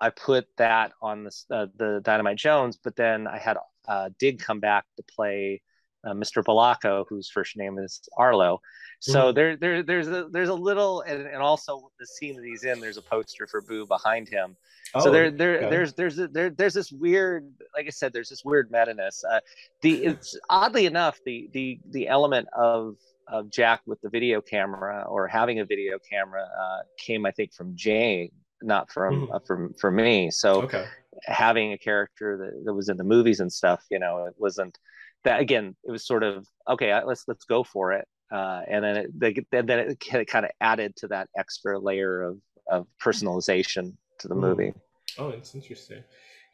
[0.00, 3.56] I put that on the uh, the Dynamite Jones, but then I had
[3.88, 5.62] uh, Dig come back to play
[6.04, 6.42] uh, Mr.
[6.42, 8.60] Balako, whose first name is Arlo.
[9.00, 9.34] So mm-hmm.
[9.34, 12.80] there, there, there's a there's a little, and, and also the scene that he's in,
[12.80, 14.56] there's a poster for Boo behind him.
[14.94, 15.70] Oh, so there, there, okay.
[15.70, 19.24] there's there's a, there, there's this weird, like I said, there's this weird meta-ness.
[19.24, 19.40] Uh,
[19.82, 22.96] the it's oddly enough, the the the element of
[23.28, 27.54] of Jack with the video camera or having a video camera uh, came, I think,
[27.54, 28.32] from Jay
[28.62, 29.34] not from mm.
[29.34, 30.30] uh, from for me.
[30.30, 30.86] So okay.
[31.24, 34.78] having a character that, that was in the movies and stuff, you know, it wasn't
[35.24, 35.76] that again.
[35.84, 36.98] It was sort of okay.
[37.04, 38.06] Let's let's go for it.
[38.32, 42.38] Uh, and then it they, then it kind of added to that extra layer of
[42.70, 44.40] of personalization to the mm.
[44.40, 44.72] movie.
[45.18, 46.02] Oh, it's interesting.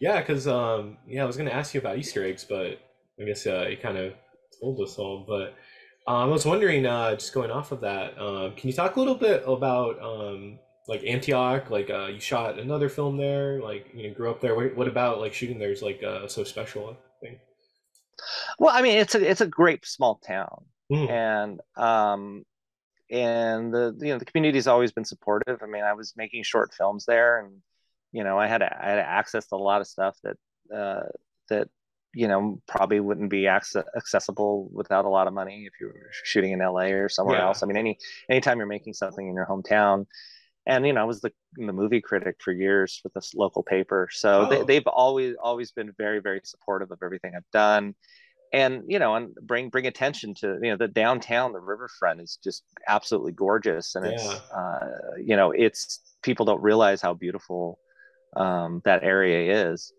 [0.00, 2.80] Yeah, because um, yeah, I was gonna ask you about Easter eggs, but
[3.20, 4.14] I guess uh, you kind of
[4.60, 5.24] told us all.
[5.26, 5.54] But
[6.10, 8.98] um, I was wondering, uh, just going off of that, um, can you talk a
[8.98, 14.08] little bit about um, like Antioch, like uh, you shot another film there, like you
[14.08, 14.54] know, grew up there.
[14.54, 16.96] What, what about like shooting there is like uh, so special?
[18.58, 21.10] Well, I mean, it's a it's a great small town, mm.
[21.10, 22.44] and um,
[23.10, 25.62] and the you know the community has always been supportive.
[25.62, 27.62] I mean, I was making short films there, and
[28.12, 30.36] you know, I had I had access to a lot of stuff that
[30.74, 31.08] uh,
[31.48, 31.68] that
[32.14, 36.10] you know probably wouldn't be access- accessible without a lot of money if you were
[36.24, 37.46] shooting in LA or somewhere Yeah.
[37.46, 37.62] else.
[37.62, 37.98] I mean, any
[38.30, 40.06] anytime you're making something in your hometown,
[40.66, 44.08] and you know, I was the the movie critic for years with this local paper,
[44.12, 44.64] so they, Oh.
[44.64, 47.94] they've always always been very very supportive of everything I've done.
[48.52, 52.38] And you know, and bring bring attention to you know the downtown, the riverfront is
[52.42, 54.78] just absolutely gorgeous, and it's uh,
[55.18, 57.78] you know it's people don't realize how beautiful
[58.36, 59.92] um, that area is,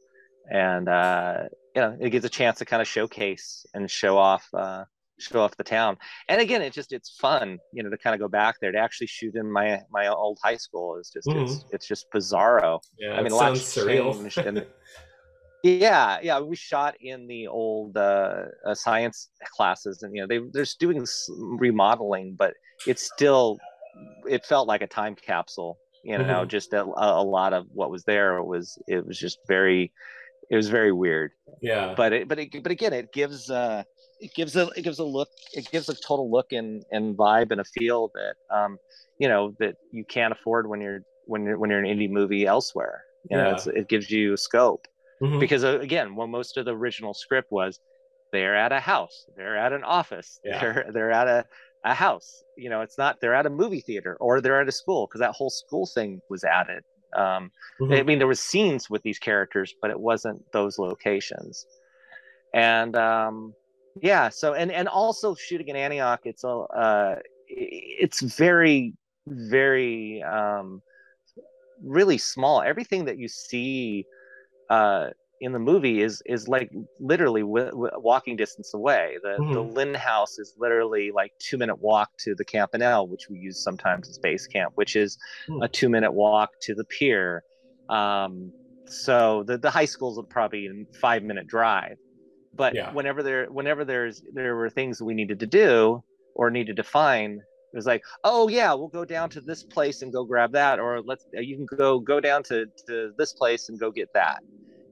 [0.52, 1.44] and uh,
[1.76, 4.86] you know it gives a chance to kind of showcase and show off uh,
[5.20, 5.98] show off the town.
[6.30, 8.78] And again, it just it's fun, you know, to kind of go back there to
[8.78, 12.80] actually shoot in my my old high school is just it's it's just bizarro.
[13.00, 14.38] Yeah, I mean, lot's surreal.
[14.48, 14.66] and-
[15.64, 20.38] Yeah, yeah, we shot in the old uh, uh, science classes, and you know they
[20.38, 22.54] they're just doing remodeling, but
[22.86, 23.58] it's still
[24.30, 25.80] it felt like a time capsule.
[26.04, 26.48] You know, Mhm.
[26.48, 29.92] just a, a lot of what was there was it was just very
[30.50, 33.84] it was very weird yeah, but it, but it, but again, it gives uh,
[34.20, 37.52] it gives a it gives a look, it gives a total look and and vibe
[37.52, 38.78] and a feel that um,
[39.18, 42.46] you know that you can't afford when you're when you're when you're an indie movie
[42.46, 43.04] elsewhere.
[43.30, 43.74] You know, Yeah.
[43.80, 44.88] it gives you scope
[45.22, 45.40] Mhm.
[45.40, 47.80] because uh, again, well, most of the original script was
[48.32, 50.60] they're at a house, they're at an office, Yeah.
[50.60, 51.46] they're they're at a
[51.84, 52.44] a house.
[52.56, 55.20] You know, it's not they're at a movie theater or they're at a school because
[55.20, 56.84] that whole school thing was added.
[57.16, 58.00] Um, Mhm.
[58.00, 61.66] I mean, there was scenes with these characters, but it wasn't those locations.
[62.54, 63.54] And um,
[64.02, 67.16] yeah, so and and also shooting in Antioch, it's a uh,
[67.48, 68.94] it's very
[69.28, 70.82] very um,
[71.84, 72.62] really small.
[72.62, 74.08] Everything that you see
[74.70, 75.10] uh,
[75.42, 79.18] in the movie is is like literally w- w- walking distance away.
[79.24, 79.64] The the Mhm.
[79.64, 84.10] Lynn House is literally like two minute walk to the Campanil, which we use sometimes
[84.10, 85.62] as base camp, which is Hmm.
[85.62, 87.44] a two minute walk to the pier.
[87.90, 88.54] Um,
[88.90, 91.98] so the the high school's probably a five minute drive.
[92.58, 92.92] But Yeah.
[92.92, 96.04] whenever there whenever there's there were things we needed to do
[96.36, 100.02] or needed to find, it was like, oh yeah, we'll go down to this place
[100.02, 103.70] and go grab that, or let's you can go go down to, to this place
[103.70, 104.40] and go get that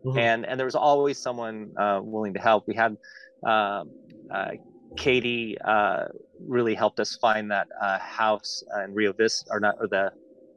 [0.05, 0.19] Mhm.
[0.19, 2.65] and and there was always someone uh, willing to help.
[2.67, 2.95] We had
[3.45, 3.91] um,
[4.33, 4.51] uh,
[4.97, 6.05] Katie uh,
[6.47, 10.11] really helped us find that uh, house in Rio Vista, or not, or the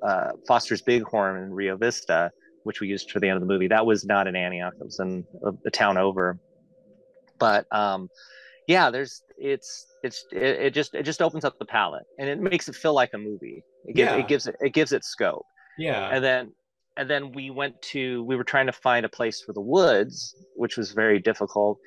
[0.06, 2.30] uh, Foster's Bighorn in Rio Vista,
[2.62, 3.68] which we used for the end of the movie.
[3.68, 6.38] That was not in Antioch; it was in uh, the town over.
[7.38, 8.10] But um,
[8.66, 12.40] yeah, there's it's it's it, it just it just opens up the palette and it
[12.40, 13.64] makes it feel like a movie.
[13.84, 14.18] It gives Yeah.
[14.18, 15.46] it gives it it gives it scope
[15.78, 16.52] yeah, and then
[16.96, 20.34] and then we went to we were trying to find a place for the woods
[20.54, 21.78] which was very difficult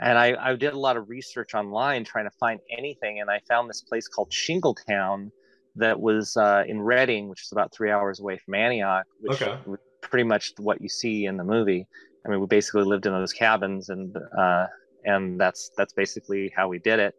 [0.00, 3.40] and I, I did a lot of research online trying to find anything and i
[3.48, 5.30] found this place called shingletown
[5.76, 9.56] that was uh, in Redding which is about three hours away from antioch which Okay.
[10.00, 11.86] pretty much what you see in the movie
[12.26, 14.66] i mean we basically lived in those cabins and uh,
[15.06, 17.14] and that's that's basically how we did it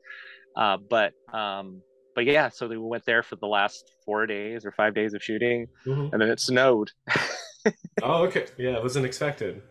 [0.55, 1.81] uh, but um,
[2.15, 5.21] but yeah so we went there for the last four days or five days of
[5.23, 6.11] shooting Mhm.
[6.13, 6.91] and then it snowed.
[8.01, 8.45] Oh, okay.
[8.57, 9.61] Yeah, it wasn't expected.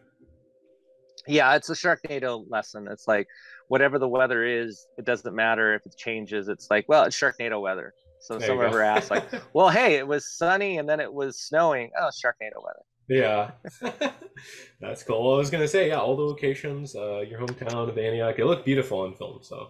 [1.26, 2.87] yeah, it's a Sharknado lesson.
[2.90, 3.26] It's like
[3.68, 6.48] whatever the weather is, it doesn't matter if it changes.
[6.48, 7.94] It's like, well, it's Sharknado weather.
[8.20, 9.24] So There someone ever asks, like,
[9.55, 11.90] well, hey, it was sunny and then it was snowing.
[11.98, 12.83] Oh, it's Sharknado weather.
[13.09, 13.53] Yeah,
[14.81, 15.25] that's cool.
[15.25, 18.47] Well, I was gonna say, yeah, all the locations, uh, your hometown of Antioch, it
[18.47, 19.38] looked beautiful on film.
[19.42, 19.69] So,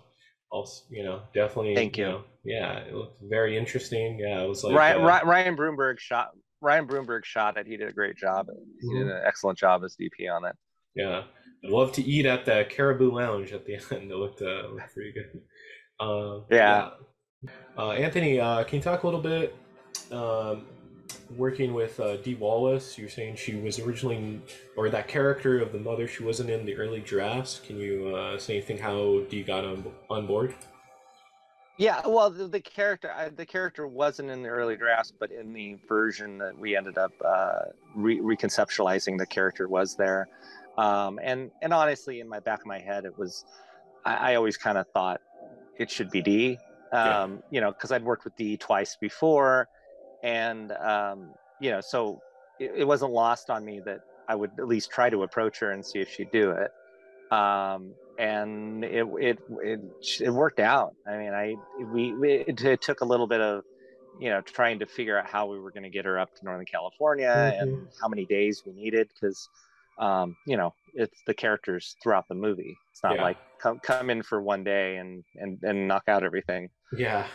[0.50, 1.74] also, you know, definitely.
[1.74, 2.06] Thank you.
[2.06, 4.18] know, yeah, it looked very interesting.
[4.18, 4.74] Yeah, it was like.
[4.74, 6.30] Ryan, uh, Ryan Broomberg shot.
[6.62, 7.66] Ryan Broomberg shot it.
[7.66, 8.46] He did a great job.
[8.80, 9.16] He did Mhm.
[9.18, 10.56] an excellent job as DP on it.
[10.94, 11.24] Yeah,
[11.62, 14.10] I'd love to eat at the Caribou Lounge at the end.
[14.10, 15.42] It looked, uh, looked pretty good.
[16.00, 16.90] Uh, Yeah.
[17.42, 17.50] yeah.
[17.76, 19.54] Uh, Anthony, uh, can you talk a little bit?
[20.10, 20.66] Um,
[21.36, 24.40] working with uh, Dee Wallace, you're saying she was originally,
[24.76, 27.60] or that character of the mother, she wasn't in the early drafts.
[27.66, 30.54] Can you uh, say anything how Dee got on on board?
[31.78, 35.52] Yeah, well, the, the character I, the character wasn't in the early drafts, but in
[35.52, 37.58] the version that we ended up uh,
[37.94, 40.28] re- reconceptualizing, the character was there.
[40.78, 43.44] Um, and and honestly, in my back of my head, it was
[44.06, 45.20] I, I always kind of thought
[45.78, 46.58] it should be Dee.
[46.92, 47.22] Yeah.
[47.22, 49.68] Um, You know, because I'd worked with D twice before,
[50.26, 52.20] and um, you know, so
[52.58, 55.70] it, it wasn't lost on me that I would at least try to approach her
[55.70, 56.70] and see if she'd do it.
[57.34, 59.80] Um, and it, it it
[60.20, 60.94] it worked out.
[61.06, 61.54] I mean, I
[61.92, 63.62] we, we it, it took a little bit of
[64.18, 66.44] you know trying to figure out how we were going to get her up to
[66.44, 69.48] Northern California and how many days we needed because
[70.00, 72.76] um, you know it's the characters throughout the movie.
[72.90, 73.22] It's not Yeah.
[73.22, 76.70] like come come in for one day and and and knock out everything.
[76.96, 77.26] Yeah.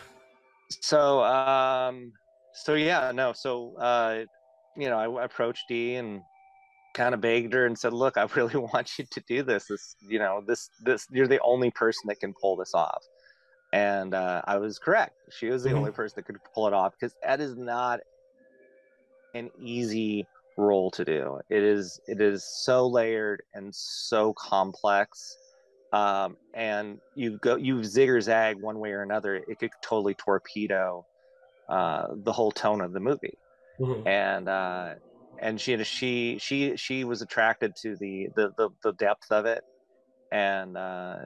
[0.80, 2.12] So um,
[2.52, 3.32] so yeah, no.
[3.32, 4.24] So uh,
[4.76, 6.24] you know, I approached Dee and
[6.94, 9.66] kind of begged her and said, "Look, I really want you to do this.
[9.68, 13.04] This, you know, this, this, you're the only person that can pull this off."
[13.72, 15.16] And uh, I was correct.
[15.30, 15.76] She was the Mhm.
[15.76, 18.00] only person that could pull it off because that is not
[19.34, 21.40] an easy role to do.
[21.48, 25.38] It is, it is so layered and so complex.
[25.92, 30.14] Um, and you go, you zig or zag one way or another, it could totally
[30.14, 31.06] torpedo
[31.68, 33.38] uh, the whole tone of the movie
[33.78, 34.06] Mhm.
[34.06, 34.94] and uh
[35.40, 39.62] and she she she she was attracted to the the the, the depth of it
[40.32, 41.18] and uh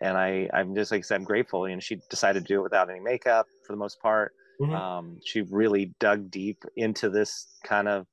[0.00, 2.62] and i i'm just like i said i'm grateful and she decided to do it
[2.64, 4.74] without any makeup for the most part Mhm.
[4.76, 8.06] um she really dug deep into this kind of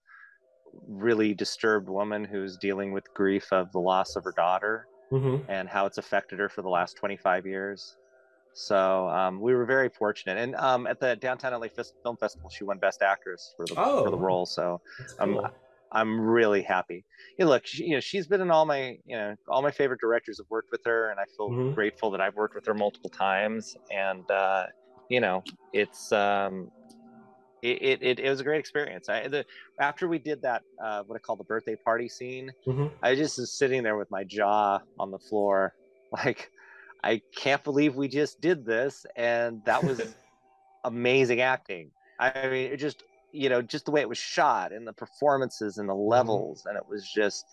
[0.88, 5.50] really disturbed woman who's dealing with grief of the loss of her daughter Mhm.
[5.50, 7.98] and how it's affected her for the last 25 years.
[8.54, 11.68] So um, we were very fortunate, and um, at the Downtown LA
[12.04, 14.20] Film Festival, she won Best Actress for the for the Oh.
[14.20, 14.46] role.
[14.46, 14.82] So
[15.20, 15.50] um, cool.
[15.92, 17.06] I'm really happy.
[17.38, 20.00] Yeah, look, she, you know, she's been in all my, you know, all my favorite
[20.00, 21.76] directors have worked with her, and I feel Mhm.
[21.76, 23.76] grateful that I've worked with her multiple times.
[23.90, 24.66] And uh,
[25.10, 26.70] you know, it's um,
[27.62, 29.10] it, it, it, was a great experience.
[29.10, 29.46] I the
[29.80, 32.92] after we did that, uh, what I call the birthday party scene, Mhm.
[33.04, 35.74] I just was sitting there with my jaw on the floor,
[36.12, 36.50] like
[37.04, 40.02] I can't believe we just did this, and that was
[40.84, 41.92] amazing acting.
[42.20, 45.78] I mean, it just you know, just the way it was shot and the performances
[45.78, 47.46] and the levels, and it was just.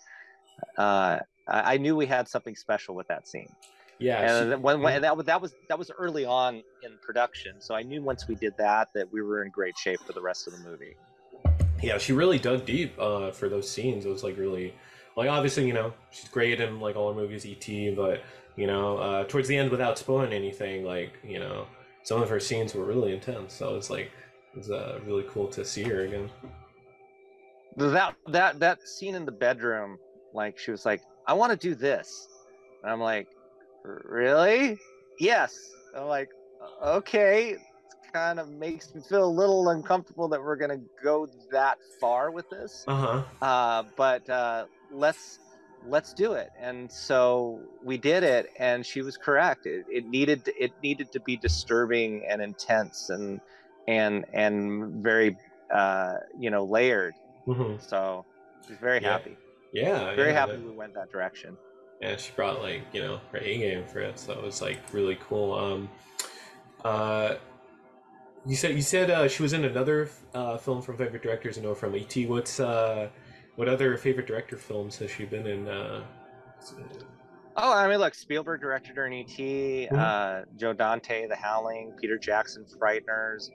[0.76, 3.48] Uh, I knew we had something special with that scene,
[3.98, 4.20] Yeah.
[4.42, 7.60] and she- when, when that was that was that was early on in production.
[7.60, 10.20] So I knew once we did that that we were in great shape for the
[10.20, 10.96] rest of the movie.
[11.80, 14.04] yeah, she really dug deep uh, for those scenes.
[14.04, 14.74] It was like really,
[15.16, 18.20] like obviously you know she's great in like all her movies, ET, but
[18.58, 21.66] you know uh, towards the end, without spoiling anything, like you know
[22.02, 23.54] some of her scenes were really intense.
[23.54, 24.10] So it's like
[24.56, 26.30] it's uh, really cool to see her again.
[27.76, 29.98] that that that scene in the bedroom
[30.34, 32.28] like she was like i want to do this
[32.82, 33.28] and i'm like
[33.84, 34.78] really
[35.20, 35.56] yes
[35.94, 36.28] i'm like
[36.84, 37.60] okay it
[38.12, 42.48] kind of makes me feel a little uncomfortable that we're gonna go that far with
[42.50, 43.22] this Uh huh.
[43.46, 45.38] uh, but uh, let's
[45.86, 50.42] let's do it and so we did it and she was correct it, it needed
[50.58, 53.40] it needed to be disturbing and intense and
[53.86, 55.36] and and very
[55.72, 57.14] uh, you know layered
[57.46, 58.24] hmm so
[58.66, 59.12] she's very Yeah.
[59.12, 59.36] happy.
[59.72, 60.14] Yeah.
[60.14, 61.56] Very yeah, happy that- we went that direction.
[62.00, 64.78] and she brought like you know her A game for it, so it was like
[64.92, 65.54] really cool.
[65.54, 65.88] Um,
[66.84, 67.36] uh,
[68.46, 71.62] you said you said uh, she was in another uh, film from favorite directors I
[71.62, 72.14] know from ET.
[72.28, 73.08] What's uh,
[73.58, 75.66] what other favorite director films has she been in?
[75.66, 76.04] Uh,
[77.56, 82.16] Oh, I mean, look, Spielberg directed her in E.T., uh, Joe Dante, The Howling, Peter
[82.16, 83.48] Jackson, Frighteners,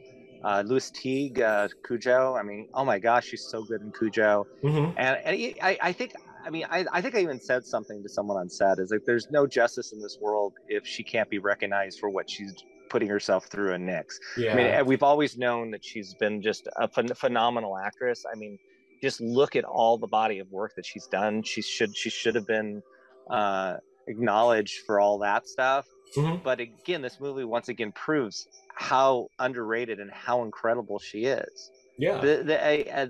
[0.44, 2.36] uh, Lewis Teague, uh, Cujo.
[2.36, 4.46] I mean, oh my gosh, she's so good in Cujo.
[4.62, 4.94] mhm.
[4.98, 6.12] And, and he- I, I think,
[6.46, 9.06] I mean, I, I think I even said something to someone on set is like,
[9.06, 12.54] there's no justice in this world if she can't be recognized for what she's
[12.90, 14.20] putting herself through in Nix.
[14.38, 14.52] Yeah.
[14.52, 18.26] I mean, we've always known that she's been just a phen- phenomenal actress.
[18.30, 18.60] I mean,
[19.04, 21.44] just look at all the body of work that she's done.
[21.44, 22.82] She should she should have been
[23.30, 23.76] uh,
[24.08, 25.86] acknowledged for all that stuff.
[26.16, 26.42] Mhm.
[26.42, 31.72] But again, this movie once again proves how underrated and how incredible she is.
[31.98, 32.20] yeah.
[32.22, 33.10] The, the, a,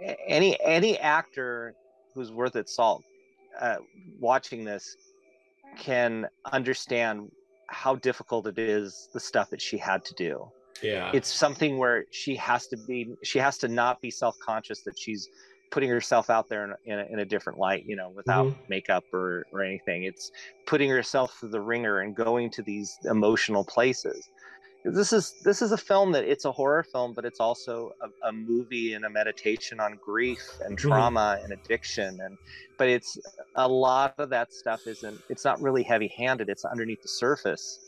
[0.00, 1.74] a, any any actor
[2.14, 3.02] who's worth its salt
[3.60, 3.76] uh,
[4.20, 4.96] watching this
[5.76, 7.32] can understand
[7.66, 10.46] how difficult it is the stuff that she had to do
[10.82, 11.10] yeah.
[11.14, 15.28] it's something where she has to be she has to not be self-conscious that she's
[15.70, 18.56] putting herself out there in, in, a, in a different light you know without Mhm.
[18.68, 20.04] makeup or, or anything.
[20.04, 20.30] It's
[20.66, 24.28] putting herself through the ringer and going to these emotional places.
[24.84, 28.28] This is this is a film that it's a horror film but it's also a,
[28.28, 32.18] a movie and a meditation on grief and trauma and addiction.
[32.20, 32.36] And
[32.78, 33.16] but it's
[33.56, 37.78] a lot of that stuff isn't it's not really heavy handed it's underneath the surface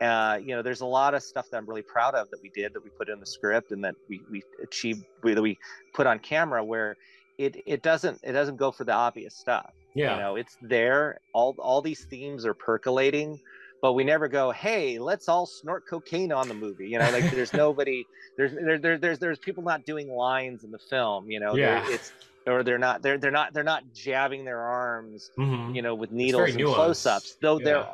[0.00, 2.50] uh, you know, there's a lot of stuff that I'm really proud of that we
[2.50, 5.58] did that we put in the script and that we, we achieved we, that we
[5.94, 6.96] put on camera where
[7.38, 9.72] it, it doesn't it doesn't go for the obvious stuff.
[9.94, 10.14] yeah.
[10.14, 11.20] You know, it's there.
[11.32, 13.38] All all these themes are percolating,
[13.82, 16.88] but we never go, hey, let's all snort cocaine on the movie.
[16.88, 18.04] You know, like there's nobody
[18.36, 21.30] there's there, there there's there's people not doing lines in the film.
[21.30, 21.88] You know, They're- Yeah.
[21.90, 22.12] it's
[22.46, 25.74] or they're not they're they're not they're not jabbing their arms Mhm.
[25.74, 27.36] you know, with needles and close-ups.
[27.40, 27.86] Though Yeah.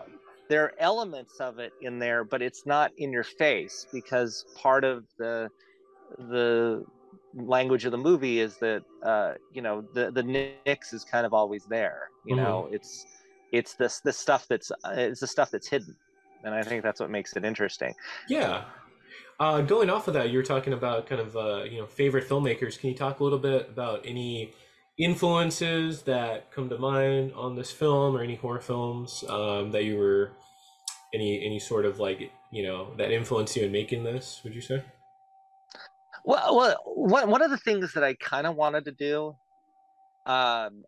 [0.48, 4.84] There are elements of it in there, but it's not in your face because part
[4.84, 5.50] of the
[6.18, 6.84] the
[7.34, 11.32] language of the movie is that uh, you know the the nix is kind of
[11.34, 12.10] always there.
[12.24, 12.36] You Mhm.
[12.36, 13.08] know, it's
[13.52, 15.96] it's this the stuff that's uh, it's the stuff that's hidden,
[16.42, 17.94] and I think that's what makes it interesting.
[18.26, 18.70] Yeah.
[19.40, 22.28] Uh, going off of that, you were talking about kind of uh, you know favorite
[22.28, 22.78] filmmakers.
[22.78, 24.54] Can you talk a little bit about any
[25.04, 29.98] influences that come to mind on this film or any horror films um, that you
[29.98, 30.32] were
[31.14, 34.40] any any sort of like you know that influenced you in making this?
[34.44, 34.82] Would you say?
[36.24, 39.36] Well, well, one one of the things that I kind of wanted to do,
[40.26, 40.84] um,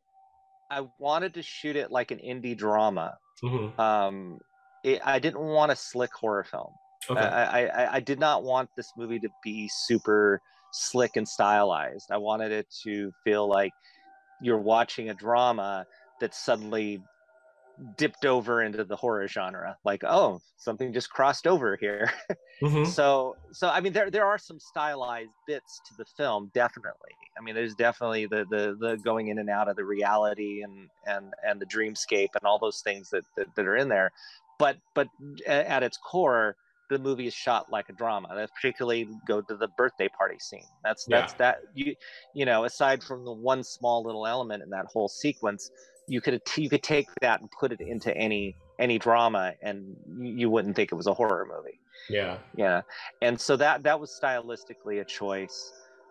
[0.70, 3.18] I wanted to shoot it like an indie drama.
[3.42, 3.80] Mm-hmm.
[3.80, 4.38] Um,
[4.84, 6.70] it, I didn't want a slick horror film.
[7.10, 7.20] Okay.
[7.20, 10.40] I, I I did not want this movie to be super
[10.72, 12.10] slick and stylized.
[12.10, 13.72] I wanted it to feel like
[14.44, 15.86] you're watching a drama
[16.20, 17.02] that suddenly
[17.96, 22.12] dipped over into the horror genre like oh something just crossed over here.
[22.62, 22.86] Mhm.
[22.86, 27.10] so so i mean there there are some stylized bits to the film definitely.
[27.36, 30.88] I mean there's definitely the the the going in and out of the reality and
[31.04, 34.12] and and the dreamscape and all those things that that, that are in there.
[34.60, 35.08] But but
[35.48, 36.54] at its core
[36.94, 40.66] the movie is shot like a drama that particularly go to the birthday party scene
[40.82, 41.16] that's Yeah.
[41.16, 41.94] that's that you
[42.34, 45.70] you know aside from the one small little element in that whole sequence
[46.06, 49.96] you could you could take that and put it into any any drama and
[50.40, 51.78] you wouldn't think it was a horror movie
[52.10, 52.38] Yeah.
[52.56, 52.80] yeah
[53.22, 55.58] and so that that was stylistically a choice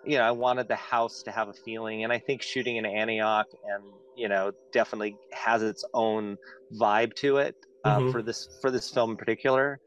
[0.05, 2.85] you know i wanted the house to have a feeling and i think shooting in
[2.85, 3.83] antioch and
[4.15, 6.37] you know definitely has its own
[6.81, 7.55] vibe to it
[7.85, 8.11] uh, Mhm.
[8.11, 9.79] for this for this film in particular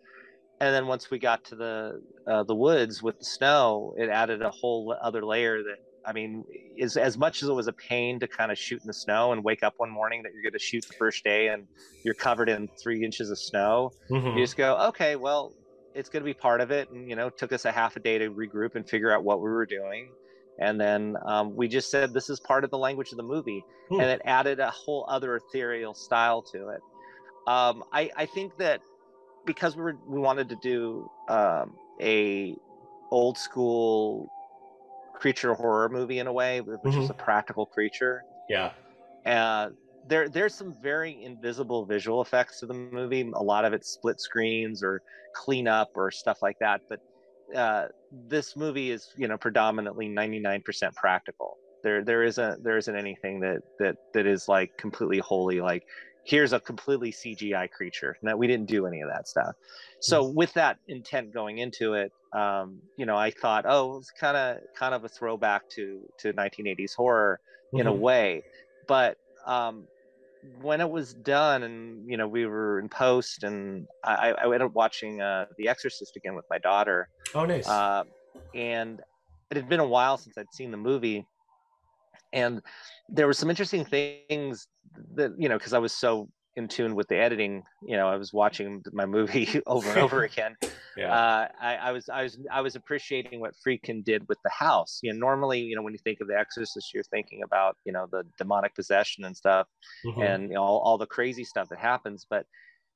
[0.60, 4.42] and then once we got to the uh, the woods with the snow it added
[4.42, 6.44] a whole other layer that i mean
[6.76, 9.32] is as much as it was a pain to kind of shoot in the snow
[9.32, 11.66] and wake up one morning that you're going to shoot the first day and
[12.04, 14.36] you're covered in three inches of snow Mhm.
[14.36, 15.52] you just go okay well
[15.94, 17.96] it's going to be part of it and you know it took us a half
[17.96, 20.12] a day to regroup and figure out what we were doing
[20.58, 23.62] and then um, we just said this is part of the language of the movie
[23.88, 24.00] Hmm.
[24.00, 26.80] and it added a whole other ethereal style to it
[27.46, 28.80] um, I, I think that
[29.46, 32.56] because we were we wanted to do um, a
[33.12, 34.28] old school
[35.14, 37.10] creature horror movie in a way which is Mhm.
[37.10, 38.72] a practical creature Yeah.
[39.26, 39.70] uh,
[40.08, 43.08] there there's some very invisible visual effects to the movie.
[43.14, 45.02] A lot of it's split screens or
[45.34, 46.80] cleanup or stuff like that.
[46.88, 47.00] But
[47.54, 51.56] uh, this movie is you know predominantly 99% practical.
[51.82, 55.82] There there isn't there isn't anything that that that is like completely holy like
[56.26, 58.16] here's a completely CGI creature.
[58.22, 59.54] No, we didn't do any of that stuff.
[60.00, 64.36] So with that intent going into it, um, you know, I thought, oh, it's kind
[64.36, 67.40] of kind of a throwback to to 1980s horror
[67.76, 68.00] in a Mhm.
[68.00, 68.44] way
[68.86, 69.88] but um
[70.42, 74.62] when it was done and you know we were in post and i i ended
[74.62, 77.66] up watching uh the exorcist again with my daughter Oh, nice.
[77.66, 78.04] uh
[78.54, 79.00] and
[79.50, 81.26] it had been a while since i'd seen the movie
[82.32, 82.60] and
[83.08, 84.66] there were some interesting things
[85.14, 88.16] that you know because i was so in tune with the editing you know i
[88.16, 90.56] was watching my movie over and over again
[90.96, 91.12] yeah.
[91.12, 94.98] uh, I, I was I was I was appreciating what Friedkin did with the house.
[95.02, 97.92] You know, normally, you know, when you think of The Exorcist, you're thinking about you
[97.92, 99.68] know the demonic possession and stuff,
[100.06, 100.22] Mhm.
[100.24, 102.26] and you know all, all the crazy stuff that happens.
[102.28, 102.46] But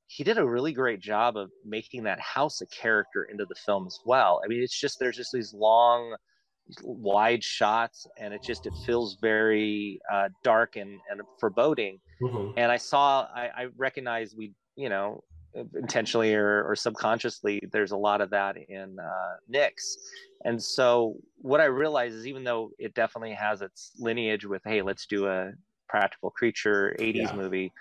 [0.07, 3.87] he did a really great job of making that house a character into the film
[3.87, 4.41] as well.
[4.43, 6.17] I mean, it's just there's just these long,
[6.83, 12.53] wide shots, and it just it feels very uh, dark and and foreboding Mhm.
[12.57, 15.25] and I saw, I, I recognize we, you know,
[15.75, 19.99] intentionally or, or subconsciously, there's a lot of that in uh, Nix.
[20.45, 24.83] And so what I realize is even though it definitely has its lineage with, hey,
[24.83, 25.53] let's do a
[25.89, 27.37] practical creature 80s Yeah.
[27.37, 27.73] movie,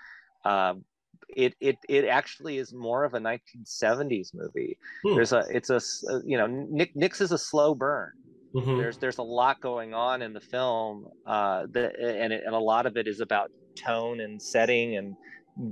[0.44, 0.84] um,
[1.28, 4.78] it, it, it actually is more of a 1970s movie.
[5.04, 5.14] Hmm.
[5.14, 5.76] There's a, it's a,
[6.10, 8.10] uh, you know, Nick, Nix is a slow burn
[8.54, 8.76] Mhm.
[8.76, 12.58] there's there's a lot going on in the film uh that and it, and a
[12.58, 15.16] lot of it is about tone and setting and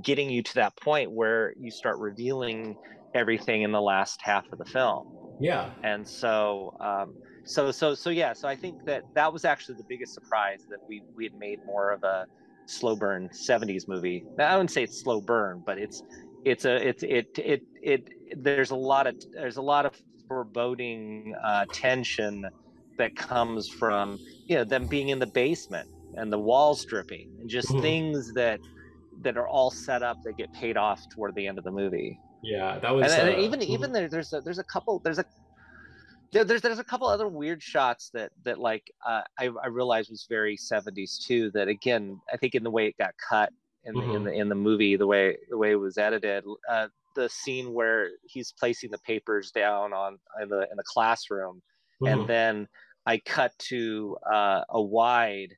[0.03, 2.77] getting you to that point where you start revealing
[3.13, 5.71] everything in the last half of the film Yeah.
[5.83, 7.15] and so um
[7.45, 10.79] so so so yeah so i think that that was actually the biggest surprise that
[10.87, 12.27] we we had made more of a
[12.65, 16.03] slow burn 70s movie i wouldn't say it's slow burn but it's
[16.45, 21.33] it's a it's it it it there's a lot of there's a lot of foreboding
[21.43, 22.45] uh tension
[22.99, 27.49] that comes from you know them being in the basement and the walls dripping and
[27.49, 28.61] just things that
[29.21, 32.21] that are all set up that get paid off toward the end of the movie
[32.43, 32.79] Yeah.
[32.79, 33.11] That was.
[33.11, 33.69] and, and uh, even mhm.
[33.75, 35.25] even there, there's a, there's a couple there's a
[36.31, 40.09] there, there's there's a couple other weird shots that that like uh, I I realized
[40.11, 41.51] was very 70s too.
[41.51, 43.51] That again I think in the way it got cut
[43.83, 44.25] in the, in Mhm.
[44.25, 48.11] the in the movie the way the way it was edited uh, the scene where
[48.23, 51.61] he's placing the papers down on in the in the classroom
[52.01, 52.11] Mhm.
[52.11, 52.67] and then
[53.09, 55.55] I cut to uh, a wide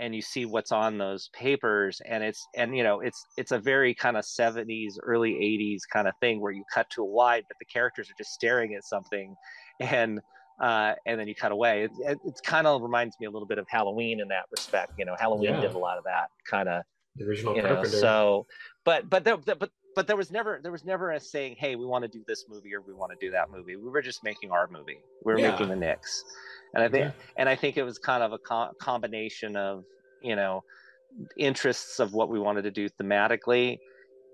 [0.00, 3.58] and you see what's on those papers and it's and you know it's it's a
[3.58, 7.44] very kind of 70s early 80s kind of thing where you cut to a wide
[7.46, 9.36] but the characters are just staring at something
[9.78, 10.20] and
[10.60, 11.84] uh, and then you cut away.
[11.84, 14.90] It, it, it kind of reminds me a little bit of Halloween in that respect.
[14.98, 15.60] You know, Halloween Yeah.
[15.60, 16.82] did a lot of that kind of
[17.14, 18.44] The original you know so
[18.84, 21.84] but but there, but but there was never there was never a saying hey we
[21.84, 24.22] want to do this movie or we want to do that movie we were just
[24.22, 25.50] making our movie we were Yeah.
[25.50, 26.22] making the Nix
[26.72, 27.12] and i think Yeah.
[27.36, 29.82] and i think it was kind of a co- combination of
[30.22, 30.62] you know
[31.36, 33.80] interests of what we wanted to do thematically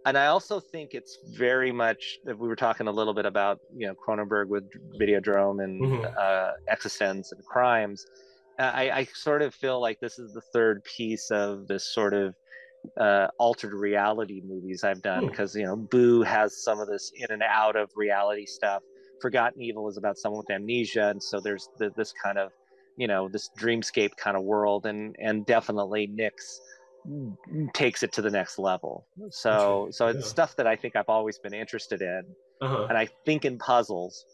[0.05, 3.59] and i also think it's very much that we were talking a little bit about
[3.75, 4.65] you know cronenberg with
[5.01, 6.05] videodrome and Mhm.
[6.21, 8.05] uh eXistenZ and crimes
[8.57, 12.37] I, I sort of feel like this is the third piece of this sort of
[12.99, 15.31] uh, altered reality movies I've done Hmm.
[15.31, 18.83] because you know Boo has some of this in and out of reality stuff.
[19.21, 22.53] Forgotten Evil is about someone with amnesia, and so there's the, this kind of
[22.97, 26.61] you know this dreamscape kind of world, and and definitely Nix
[27.75, 29.07] takes it to the next level.
[29.31, 30.31] So so it's Yeah.
[30.31, 32.23] stuff that I think I've always been interested in,
[32.61, 32.87] uh-huh.
[32.89, 34.25] and I think in puzzles.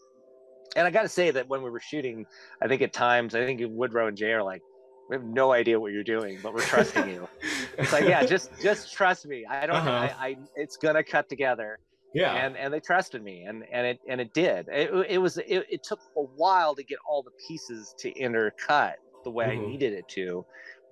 [0.77, 2.27] And I got to say that when we were shooting,
[2.63, 4.63] I think at times I think Woodrow and Jay are like,
[5.11, 7.29] we have no idea what you're doing, but we're trusting you.
[7.77, 9.45] It's like, yeah, just just trust me.
[9.45, 9.77] I don't.
[9.77, 9.91] Uh-huh.
[9.91, 10.37] I, I.
[10.55, 11.81] It's gonna cut together,
[12.15, 12.33] yeah.
[12.35, 14.69] and and they trusted me, and and it and it did.
[14.69, 15.37] It, it was.
[15.39, 18.95] It, it took a while to get all the pieces to intercut
[19.25, 19.51] the way Mhm.
[19.51, 20.47] I needed it to,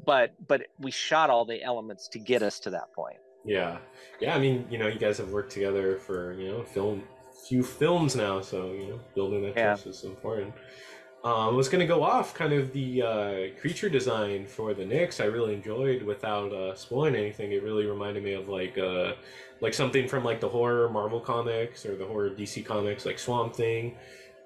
[0.04, 3.18] but but we shot all the elements to get us to that point.
[3.44, 3.78] Yeah,
[4.20, 4.34] yeah.
[4.34, 7.04] I mean, you know, you guys have worked together for you know film
[7.48, 9.66] few films now, so you know, building that Yeah.
[9.68, 10.52] trust is important.
[11.24, 15.18] Um, I was gonna go off kind of the uh, creature design for the Nix.
[15.20, 17.50] I really enjoyed without uh, spoiling anything.
[17.50, 19.14] It really reminded me of like uh,
[19.60, 23.54] like something from like the horror Marvel comics or the horror DC comics, like Swamp
[23.54, 23.96] Thing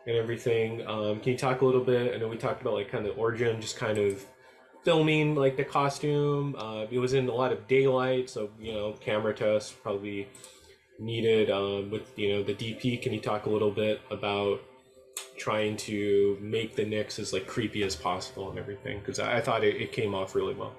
[0.07, 0.87] and everything.
[0.87, 2.15] Um, can you talk a little bit?
[2.15, 4.25] I know we talked about like kind of origin, just kind of
[4.83, 6.57] filming like the costume.
[6.57, 10.27] Uh, it was in a lot of daylight, so you know camera tests probably
[10.99, 11.51] needed.
[11.51, 14.61] Um, with you know the DP, can you talk a little bit about
[15.37, 18.99] trying to make the Nix as like creepy as possible and everything?
[18.99, 20.75] Because I, I thought it, it came off really well.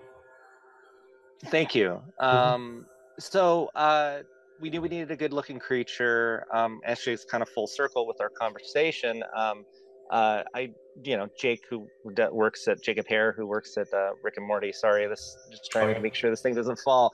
[1.46, 2.02] Thank you.
[2.20, 2.86] Um,
[3.20, 4.20] so uh,
[4.62, 6.46] we knew we needed a good looking creature.
[6.54, 9.24] Um, actually, it's kind of full circle with our conversation.
[9.36, 9.66] Um,
[10.10, 10.72] uh, I,
[11.04, 11.88] you know, Jake, who
[12.32, 14.72] works at Jacob Hair, who works at uh, Rick and Morty.
[14.72, 17.12] Sorry, this just trying Oh, to make sure this thing doesn't fall.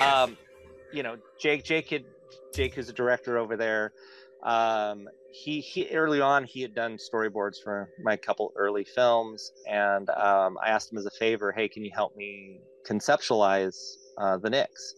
[0.00, 0.36] Um,
[0.92, 2.04] you know, Jake, Jake, had,
[2.52, 3.92] Jake, who's a director over there.
[4.42, 10.08] Um, he he early on he had done storyboards for my couple early films, and
[10.10, 13.76] um, I asked him as a favor, hey, can you help me conceptualize
[14.18, 14.94] uh, the Nix?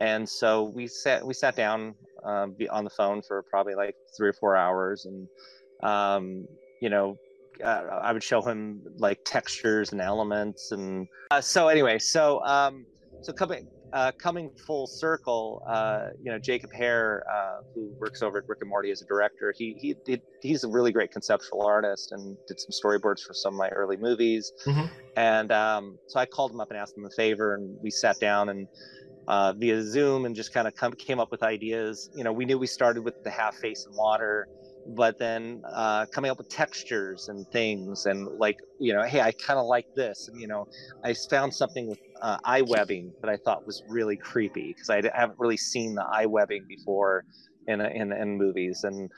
[0.00, 4.28] And so we sat we sat down um, on the phone for probably like three
[4.28, 5.28] or four hours, and
[5.82, 6.46] um,
[6.80, 7.16] you know,
[7.62, 12.86] uh, I would show him like textures and elements, and uh, so anyway, so um,
[13.22, 18.38] so coming uh, coming full circle, uh, you know, Jacob Hair, uh, who works over
[18.38, 21.66] at Rick and Morty as a director, he he did, he's a really great conceptual
[21.66, 24.52] artist and did some storyboards for some of my early movies.
[24.66, 24.90] Mhm.
[25.16, 28.18] And um, so I called him up and asked him a favor, and we sat
[28.20, 28.68] down and
[29.28, 32.10] uh, via Zoom and just kind of come, came up with ideas.
[32.14, 34.48] You know, we knew we started with the half face and water,
[34.94, 39.32] but then uh, coming up with textures and things, and like, you know, hey, I
[39.46, 40.66] kind of like this, and you know,
[41.04, 45.18] I found something with uh, eye webbing that I thought was really creepy because I,
[45.18, 47.24] haven't really seen the eye webbing before
[47.66, 49.10] in in, in movies, and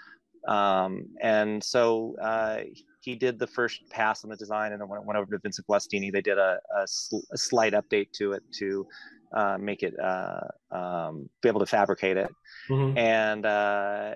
[0.49, 2.61] um, and so uh,
[3.01, 5.39] he did the first pass on the design, and then when it went over to
[5.43, 8.87] Vincent Guastini, they did a, a, sl- a slight update to it to
[9.37, 12.31] uh, make it uh, um, be able to fabricate it
[12.71, 12.97] Mhm.
[12.97, 14.15] and uh,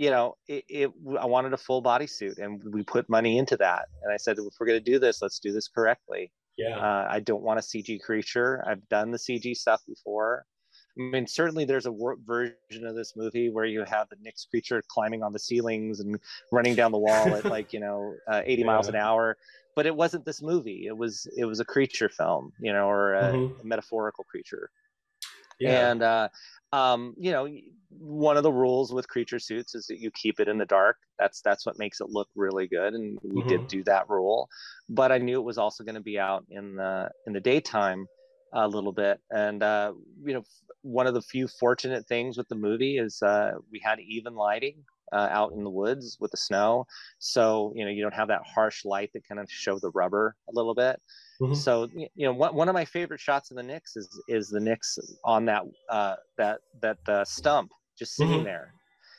[0.00, 0.90] you know it, it
[1.20, 4.54] i wanted a full bodysuit and we put money into that and i said if
[4.58, 6.78] we're going to do this let's do this correctly Yeah.
[6.78, 10.46] uh, i don't want a cg creature i've done the cg stuff before
[10.98, 14.46] i mean certainly there's a wor- version of this movie where you have the Nix
[14.46, 16.18] creature climbing on the ceilings and
[16.50, 19.36] running down the wall at like you know uh, 80 miles an hour
[19.76, 23.12] but it wasn't this movie it was it was a creature film you know or
[23.12, 23.60] a, Mhm.
[23.60, 24.70] a metaphorical creature
[25.58, 25.90] yeah.
[25.90, 26.28] and uh,
[26.72, 27.46] um, you know,
[27.90, 30.96] one of the rules with creature suits is that you keep it in the dark.
[31.18, 33.48] That's that's what makes it look really good, and we Mhm.
[33.48, 34.48] did do that rule.
[34.88, 38.08] But I knew it was also going to be out in the in the daytime
[38.52, 39.92] a little bit, and uh,
[40.24, 40.42] you know,
[40.82, 44.84] one of the few fortunate things with the movie is uh, we had even lighting.
[45.12, 46.86] Uh, out in the woods with the snow,
[47.18, 50.36] so you know you don't have that harsh light that kind of show the rubber
[50.48, 51.00] a little bit
[51.40, 51.54] Mhm.
[51.54, 54.60] so you know one, one of my favorite shots in the Nix is is the
[54.60, 58.44] Nix on that uh that that uh, stump just sitting Mhm.
[58.52, 58.66] there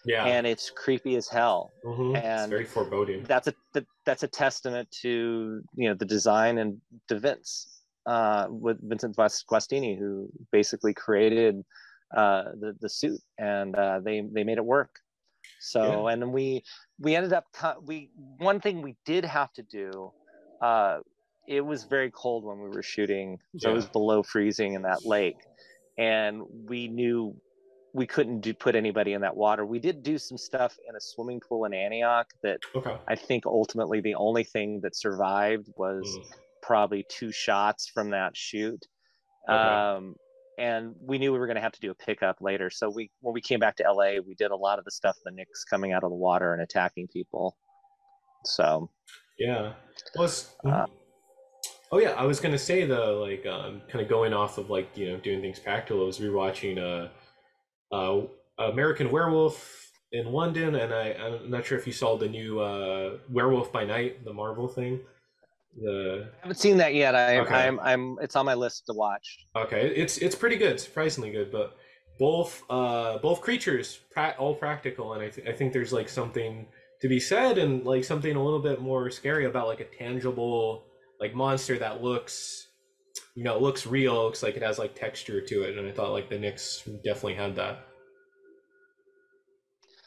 [0.06, 0.26] yeah.
[0.26, 2.16] and it's creepy as hell Mhm.
[2.18, 3.24] it's and very foreboding.
[3.32, 7.50] that's a that, that's a testament to you know the design and to Vince
[8.14, 10.12] uh with Vincent Guas- Guastini who
[10.52, 11.56] basically created
[12.22, 14.94] uh the the suit and uh they they made it work
[15.74, 16.12] So Yeah.
[16.12, 16.48] and then we
[17.06, 17.46] we ended up
[17.90, 17.98] we
[18.52, 20.12] one thing we did have to do.
[20.70, 20.96] Uh,
[21.48, 23.28] it was very cold when we were shooting,
[23.62, 25.40] so it was below freezing in that lake,
[25.98, 26.34] and
[26.72, 27.20] we knew
[27.94, 29.66] we couldn't do, put anybody in that water.
[29.66, 32.96] We did do some stuff in a swimming pool in Antioch that Okay.
[33.08, 36.34] I think ultimately the only thing that survived was Mm.
[36.62, 38.86] probably two shots from that shoot.
[39.50, 39.58] Okay.
[39.58, 40.16] Um,
[40.58, 42.70] and we knew we were going to have to do a pickup later.
[42.70, 45.18] So we, when we came back to LA, we did a lot of the stuff,
[45.26, 47.58] the Nix coming out of the water and attacking people.
[48.46, 48.90] So,
[49.40, 49.74] Yeah.
[50.16, 50.86] Was Uh,
[51.92, 54.96] oh yeah, I was gonna say the like um, kind of going off of like
[54.96, 56.02] you know doing things practical.
[56.04, 57.10] I was rewatching uh,
[57.92, 58.22] uh,
[58.60, 63.18] American Werewolf in London, and I I'm not sure if you saw the new uh,
[63.30, 65.00] Werewolf by Night, the Marvel thing.
[65.82, 67.16] The I haven't seen that yet.
[67.16, 67.56] I, Okay.
[67.56, 69.46] I'm, I'm, it's on my list to watch.
[69.56, 71.78] okay, it's it's pretty good, surprisingly good, but
[72.20, 76.68] both uh both creatures pra- all practical, and I th- I think there's like something
[77.02, 80.84] to be said and like something a little bit more scary about like a tangible
[81.22, 82.68] like monster that looks
[83.36, 85.92] you know it looks real looks like it has like texture to it and i
[85.92, 87.88] thought like the Nix definitely had that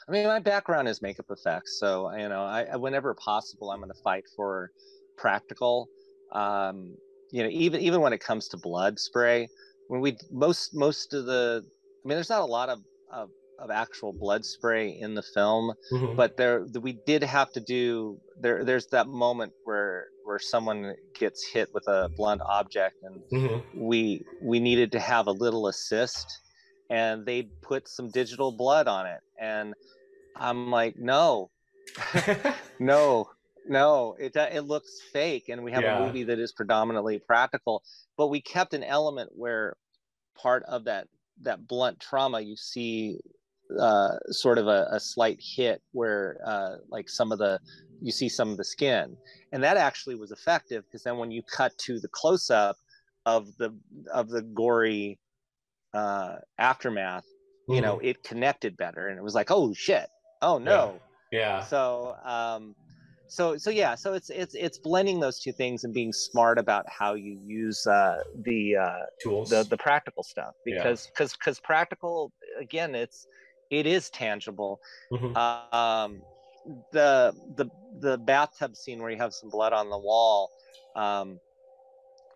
[0.09, 3.91] I mean, my background is makeup effects, so you know, I- whenever possible, I'm going
[3.91, 4.71] to fight for
[5.17, 5.89] practical.
[6.33, 6.97] Um,
[7.31, 9.49] you know, even even when it comes to blood spray,
[9.89, 13.71] when we most most of the, I mean, there's not a lot of of, of
[13.71, 16.17] actual blood spray in the film, Mhm.
[16.17, 18.65] but there we did have to do there.
[18.65, 23.65] There's that moment where where someone gets hit with a blunt object, and Mhm.
[23.73, 26.41] we we needed to have a little assist
[26.91, 29.75] and they put some digital blood on it and
[30.37, 31.51] i'm like no
[32.79, 33.27] no
[33.65, 35.89] no it it looks fake and we have Yeah.
[35.89, 37.83] a movie that is predominantly practical
[38.17, 39.77] but we kept an element where
[40.37, 41.09] part of that
[41.41, 43.19] that blunt trauma you see
[43.79, 47.59] uh, sort of a, a slight hit where uh, like some of the
[48.01, 49.17] you see some of the skin.
[49.53, 52.77] And that actually was effective because then when you cut to the close up
[53.25, 53.71] of the
[54.13, 55.19] of the gory
[55.95, 57.25] uh, aftermath
[57.69, 58.05] you know Mhm.
[58.11, 60.07] it connected better and it was like oh shit.
[60.43, 61.01] Oh no.
[61.33, 61.61] Yeah.
[61.65, 62.75] So um
[63.27, 63.95] so so yeah.
[63.95, 67.87] So it's it's it's blending those two things and being smart about how you use
[67.87, 69.49] uh the uh tools.
[69.49, 70.75] the the practical stuff Yeah.
[70.77, 73.27] because because because practical again it's
[73.71, 75.37] it is tangible Mhm.
[75.37, 76.23] um
[76.93, 80.51] the the the bathtub scene where you have some blood on the wall
[80.97, 81.41] um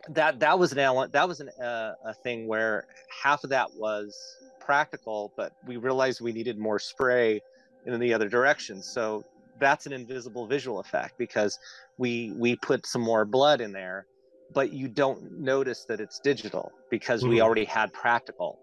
[0.08, 2.86] that that was an element that was an uh, a thing where
[3.22, 7.40] half of that was practical but we realized we needed more spray
[7.86, 9.24] in the other direction so
[9.58, 11.58] that's an invisible visual effect because
[11.98, 14.06] we we put some more blood in there
[14.54, 17.42] but you don't notice that it's digital because we Mhm.
[17.42, 18.58] already had practical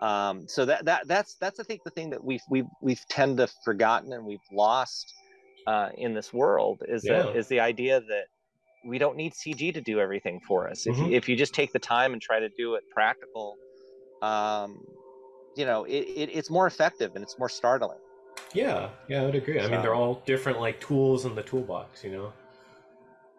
[0.00, 3.38] um, so that that that's that's I think the thing that we've we've we've tend
[3.38, 5.12] to forgotten and we've lost
[5.66, 7.24] uh, in this world is Yeah.
[7.24, 8.24] that is the idea that
[8.84, 10.86] we don't need CG to do everything for us.
[10.86, 11.10] If Mhm.
[11.10, 13.56] you, if you just take the time and try to do it practical,
[14.22, 14.84] um,
[15.56, 17.98] you know, it, it, it's more effective and it's more startling.
[18.54, 22.02] yeah yeah i would agree i mean they're all different like tools in the toolbox
[22.02, 22.32] you know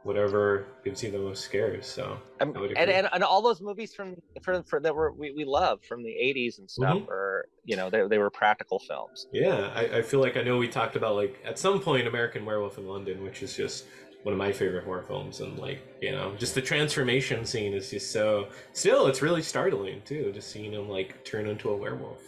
[0.04, 4.16] whatever gives you the most scares so Um, and, and and all those movies from
[4.41, 7.10] for, for that were we, we love from the 80s and stuff Mhm.
[7.10, 10.58] are you know they, they were practical films Yeah, I, I feel like I know
[10.58, 13.86] we talked about like at some point American Werewolf in London, which is just
[14.24, 17.89] one of my favorite horror films, and like you know, just the transformation scene is
[17.89, 18.50] just so.
[18.74, 22.22] Still, it's really startling too, just seeing him like turn into a werewolf.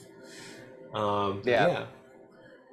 [0.94, 1.68] Um, Yeah.
[1.68, 1.86] yeah.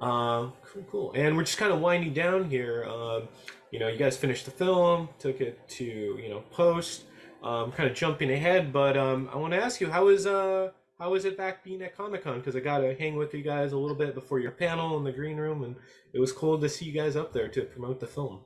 [0.01, 1.11] Um, cool, cool.
[1.13, 2.85] And we're just kind of winding down here.
[2.85, 3.27] Um,
[3.71, 7.03] you know, you guys finished the film, took it to you know post.
[7.41, 10.71] Um, kind of jumping ahead, but um, I want to ask you, how is uh,
[10.99, 12.39] how is it back being at Comic Con?
[12.39, 15.05] Because I got to hang with you guys a little bit before your panel in
[15.05, 15.77] the green room, and
[16.13, 18.41] it was cool to see you guys up there to promote the film.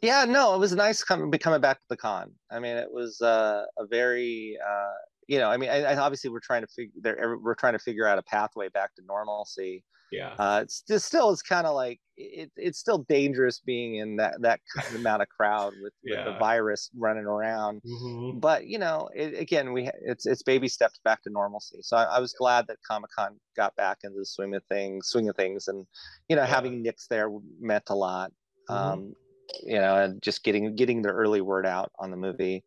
[0.00, 3.20] yeah no it was nice coming coming back to the con i mean it was
[3.22, 4.92] uh, a very uh,
[5.28, 8.06] you know i mean I, I obviously we're trying to figure we're trying to figure
[8.06, 10.34] out a pathway back to normalcy Yeah.
[10.38, 14.34] uh it's just still it's kind of like it, it's still dangerous being in that
[14.42, 17.82] that kind of amount of crowd with, with the virus running around.
[17.84, 21.78] Hmm but you know it, again we it's it's baby steps back to normalcy.
[21.82, 25.28] So i, I was glad that comic-con got back into the swing of things swing
[25.28, 25.86] of things and
[26.28, 26.46] you know Yeah.
[26.48, 27.28] having Nix there
[27.60, 28.32] meant a lot.
[28.70, 28.74] Mhm.
[28.74, 29.14] um
[29.62, 32.64] you know and just getting getting the early word out on the movie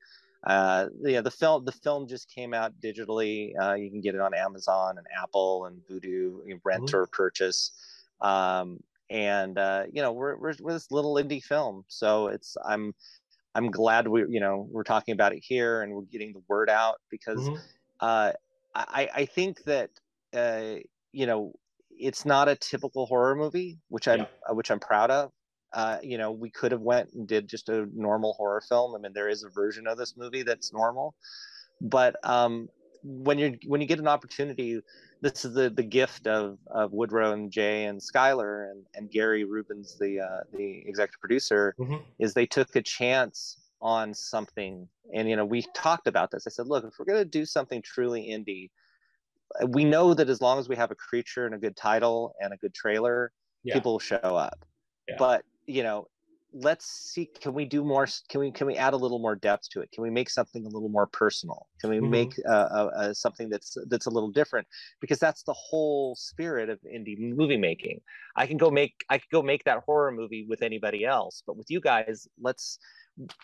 [0.47, 4.21] uh yeah the film the film just came out digitally uh you can get it
[4.21, 6.93] on amazon and apple and Vudu, you rent Mhm.
[6.93, 7.71] or purchase
[8.21, 8.79] um
[9.09, 12.93] and uh you know we're, we're we're this little indie film so it's i'm
[13.55, 16.69] i'm glad we you know we're talking about it here and we're getting the word
[16.69, 17.59] out because Mhm.
[17.99, 18.33] uh,
[18.75, 19.89] I, I think that
[20.33, 20.75] uh,
[21.11, 21.53] you know
[21.89, 24.25] it's not a typical horror movie, which I'm Yeah.
[24.49, 25.31] uh, which I'm proud of.
[25.73, 28.95] Uh, you know, we could have went and did just a normal horror film.
[28.95, 31.13] I mean, there is a version of this movie that's normal,
[31.81, 32.69] but um,
[33.03, 34.81] when you're when you get an opportunity,
[35.21, 39.43] this is the the gift of of Woodrow and Jay and Skylar and and Gary
[39.43, 42.01] Rubens, the uh, the executive producer, Mhm.
[42.19, 44.87] is they took a chance on something.
[45.13, 46.47] And you know, we talked about this.
[46.47, 48.71] I said, look, if we're gonna do something truly indie,
[49.61, 52.33] uh, we know that as long as we have a creature and a good title
[52.39, 53.31] and a good trailer,
[53.63, 53.75] Yeah.
[53.75, 54.65] people will show up.
[55.07, 55.15] Yeah.
[55.19, 56.07] But you know,
[56.53, 57.29] let's see.
[57.41, 58.07] Can we do more?
[58.29, 59.91] Can we can we add a little more depth to it?
[59.91, 61.67] Can we make something a little more personal?
[61.81, 62.09] Can we Mhm.
[62.09, 64.67] make uh, uh, uh, something that's that's a little different?
[65.01, 68.01] Because that's the whole spirit of indie movie making.
[68.35, 71.57] I can go make I could go make that horror movie with anybody else, but
[71.57, 72.79] with you guys, let's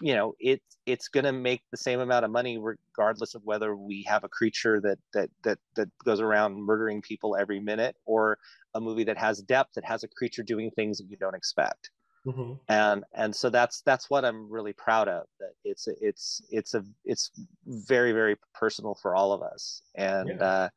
[0.01, 3.75] you know it it's going to make the same amount of money regardless of whether
[3.75, 8.37] we have a creature that that that that goes around murdering people every minute or
[8.75, 11.89] a movie that has depth that has a creature doing things that you don't expect
[12.25, 12.59] Mhm.
[12.69, 16.83] and and so that's that's what i'm really proud of that it's it's it's a
[17.03, 17.31] it's
[17.65, 20.43] very very personal for all of us and Yeah.
[20.43, 20.69] uh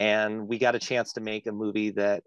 [0.00, 2.24] and we got a chance to make a movie that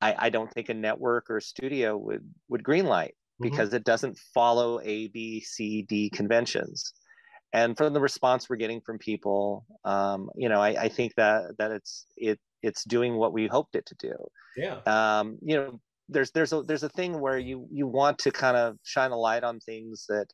[0.00, 3.42] i i don't think a network or a studio would would greenlight Mhm.
[3.42, 6.92] because it doesn't follow a b c d conventions
[7.52, 11.56] and from the response we're getting from people um you know i i think that
[11.58, 14.14] that it's it it's doing what we hoped it to do
[14.56, 14.80] Yeah.
[14.86, 18.56] um, you know there's there's a there's a thing where you you want to kind
[18.56, 20.26] of shine a light on things that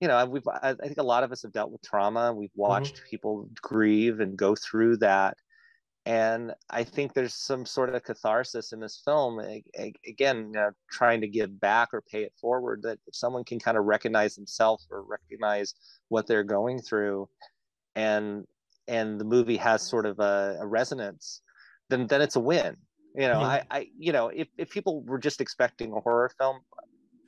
[0.00, 2.32] you know we've I, think a lot of us have dealt with trauma.
[2.32, 2.60] We've mm-hmm.
[2.60, 5.36] watched people grieve and go through that.
[6.04, 9.38] And i think there's some sort of catharsis in this film
[10.04, 13.60] again you know, trying to give back or pay it forward that if someone can
[13.60, 15.74] kind of recognize themselves or recognize
[16.08, 17.28] what they're going through
[17.94, 18.44] and
[18.88, 21.40] and the movie has sort of a, a resonance
[21.88, 22.76] then then it's a win
[23.14, 23.42] you know Mhm.
[23.42, 26.60] i i you know if, if people were just expecting a horror film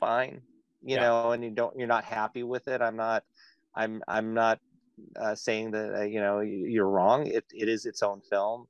[0.01, 0.43] fine
[0.83, 1.01] you Yeah.
[1.01, 3.25] know and you don't you're not happy with it i'm not
[3.75, 4.61] i'm i'm not
[5.17, 8.67] uh, saying that uh, you know you- you're wrong it, it is its own film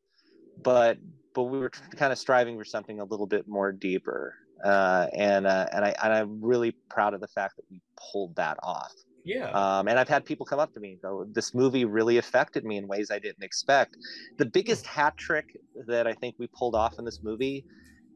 [0.56, 0.98] but
[1.34, 5.46] but we were kind of striving for something a little bit more deeper uh, and
[5.46, 8.94] uh, and I and I'm really proud of the fact that we pulled that off.
[9.24, 9.50] Yeah.
[9.50, 12.64] Um, and I've had people come up to me and go, "This movie really affected
[12.64, 13.96] me in ways I didn't expect."
[14.38, 15.56] The biggest hat trick
[15.86, 17.64] that I think we pulled off in this movie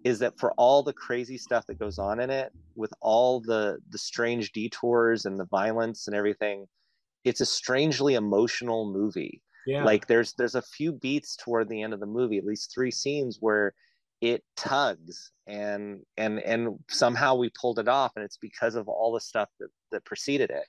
[0.04, 3.78] is that for all the crazy stuff that goes on in it, with all the
[3.90, 6.66] the strange detours and the violence and everything,
[7.24, 9.84] it's a strangely emotional movie yeah.
[9.84, 12.90] like there's there's a few beats toward the end of the movie at least three
[12.90, 13.74] scenes where
[14.22, 19.12] it tugs and and and somehow we pulled it off and it's because of all
[19.12, 20.66] the stuff that that preceded it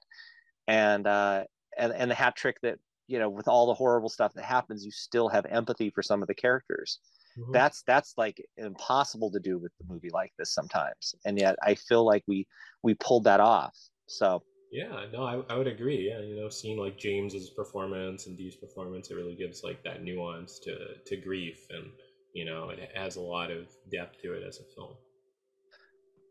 [0.70, 1.46] and uh
[1.78, 4.86] and and the hat trick that you know with all the horrible stuff that happens
[4.86, 7.00] you still have empathy for some of the characters
[7.36, 7.54] Mhm.
[7.54, 11.76] that's that's like impossible to do with the movie like this sometimes and yet i
[11.76, 12.48] feel like we
[12.84, 16.08] we pulled that off so Yeah, no, I, I would agree.
[16.10, 20.04] Yeah, you know, seeing like James's performance and Dee's performance, it really gives like that
[20.04, 22.00] nuance to to grief, and
[22.34, 24.98] you know, it has a lot of depth to it as a film.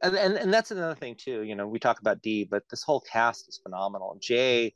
[0.03, 1.43] And, and and that's another thing too.
[1.43, 4.17] You know, we talk about Dee, but this whole cast is phenomenal.
[4.21, 4.75] Jay,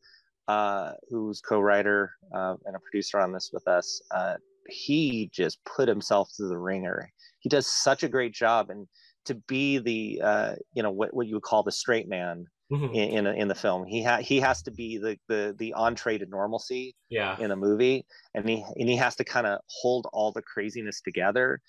[0.48, 4.34] uh, who's co-writer uh, and a producer on this with us, uh,
[4.68, 7.08] he just put himself through the ringer.
[7.40, 8.88] He does such a great job, and
[9.26, 12.94] to be the uh, you know what what you would call the straight man Mhm.
[12.94, 16.18] in in, in the film, he ha- he has to be the the the entree
[16.18, 20.06] to normalcy Yeah, in a movie and he and he has to kind of hold
[20.12, 21.60] all the craziness together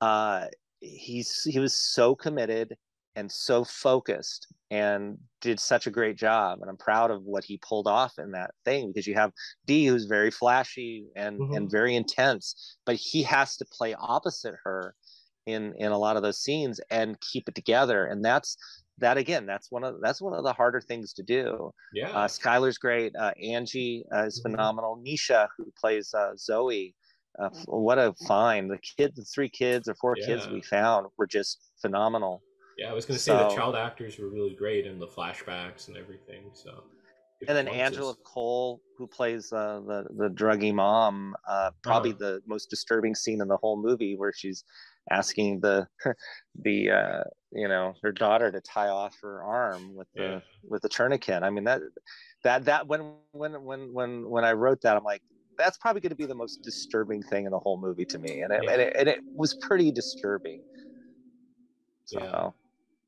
[0.00, 0.46] uh
[0.80, 2.76] he's he was so committed
[3.16, 7.58] and so focused and did such a great job and i'm proud of what he
[7.58, 9.32] pulled off in that thing because you have
[9.66, 11.56] Dee who's very flashy and Mhm.
[11.56, 14.94] and very intense but he has to play opposite her
[15.46, 18.56] in in a lot of those scenes and keep it together and that's
[18.98, 22.28] that again that's one of that's one of the harder things to do yeah, uh,
[22.28, 23.14] Skylar's great.
[23.16, 24.42] Uh, Angie uh, is Mhm.
[24.42, 25.02] phenomenal.
[25.04, 26.94] Nisha, who plays uh, Zoe,
[27.38, 28.70] uh, what a find!
[28.70, 32.42] The kid, the three kids or four kids we found were just phenomenal.
[32.76, 32.90] Yeah.
[32.90, 36.50] I was gonna say the child actors were really great in the flashbacks and everything.
[36.52, 36.84] So,
[37.48, 37.68] And then.
[37.68, 42.18] Angela Cole, who plays uh, the the druggy mom, uh, probably Uh-huh.
[42.18, 44.64] the most disturbing scene in the whole movie, where she's
[45.10, 45.86] asking the
[46.62, 50.40] the uh, you know her daughter to tie off her arm with the Yeah.
[50.68, 51.42] with the tourniquet.
[51.42, 51.80] I mean that
[52.44, 55.22] that that when when when when when I wrote that, I'm like,
[55.58, 58.40] that's probably going to be the most disturbing thing in the whole movie to me,
[58.42, 58.70] and it Yeah.
[58.72, 60.62] and, it, and it was pretty disturbing.
[62.06, 62.50] So Yeah.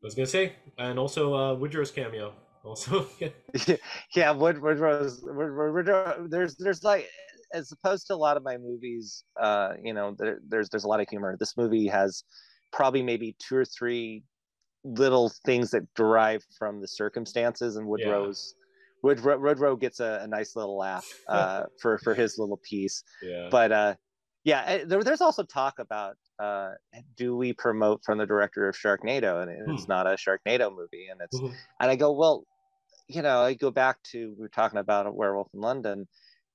[0.03, 2.35] I was gonna say, and also uh, Woodrow's cameo.
[2.65, 3.07] Also,
[4.15, 7.09] yeah, Wood, Woodrow's, Wood, Wood, Woodrow, there's there's like
[7.53, 10.89] as opposed to a lot of my movies, uh, you know, there, there's there's a
[10.89, 11.37] lot of humor.
[11.39, 12.25] This movie has
[12.73, 14.23] probably maybe two or three
[14.85, 18.55] little things that derive from the circumstances, and Woodrow's
[19.03, 23.03] Woodrow, Woodrow gets a, a nice little laugh uh, for for his little piece.
[23.23, 23.49] Yeah.
[23.51, 23.95] But uh,
[24.45, 26.73] yeah, eh, there, there's also talk about uh,
[27.17, 29.93] do we promote from the director of Sharknado, and it's Hmm.
[29.93, 31.55] not a Sharknado movie, and it's Mhm.
[31.81, 32.45] and I go well,
[33.09, 36.07] you know, I go back to we were talking about a Werewolf in London.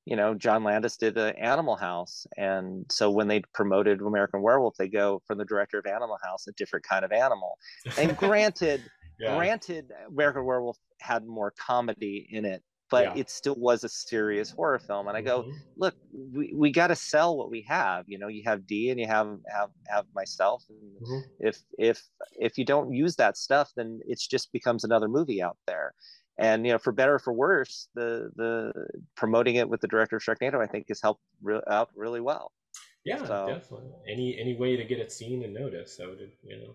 [0.05, 4.75] You know, John Landis did uh, Animal House, and so when they promoted American Werewolf,
[4.77, 7.57] they go from the director of Animal House, a different kind of animal.
[7.97, 8.81] And granted,
[9.19, 9.36] yeah.
[9.36, 12.63] granted american werewolf had more comedy in it
[12.93, 13.21] but Yeah.
[13.21, 15.53] it still was a serious horror film and i go Mhm.
[15.83, 15.95] look
[16.37, 19.07] we, we got to sell what we have you know you have Dee and you
[19.17, 21.21] have have have myself and Mhm.
[21.49, 21.55] if
[21.89, 21.97] if
[22.47, 25.87] if you don't use that stuff then it's just becomes another movie out there
[26.47, 28.09] and you know for better or for worse the
[28.41, 28.51] the
[29.21, 32.47] promoting it with the director of sharknado i think has helped re- out really well
[33.11, 33.91] Yeah, So- definitely.
[34.15, 36.21] Any any way to get it seen and noticed, I would
[36.51, 36.71] you know,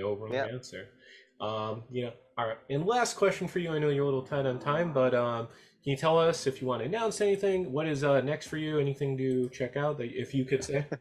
[0.00, 0.46] no wrong Yeah.
[0.56, 0.82] answer.
[1.40, 2.58] Um, you know, all right.
[2.68, 3.70] And last question for you.
[3.70, 5.46] I know you're a little tight on time, but um,
[5.82, 7.72] can you tell us if you want to announce anything?
[7.72, 8.78] What is uh, next for you?
[8.78, 10.86] Anything to check out that if you could say?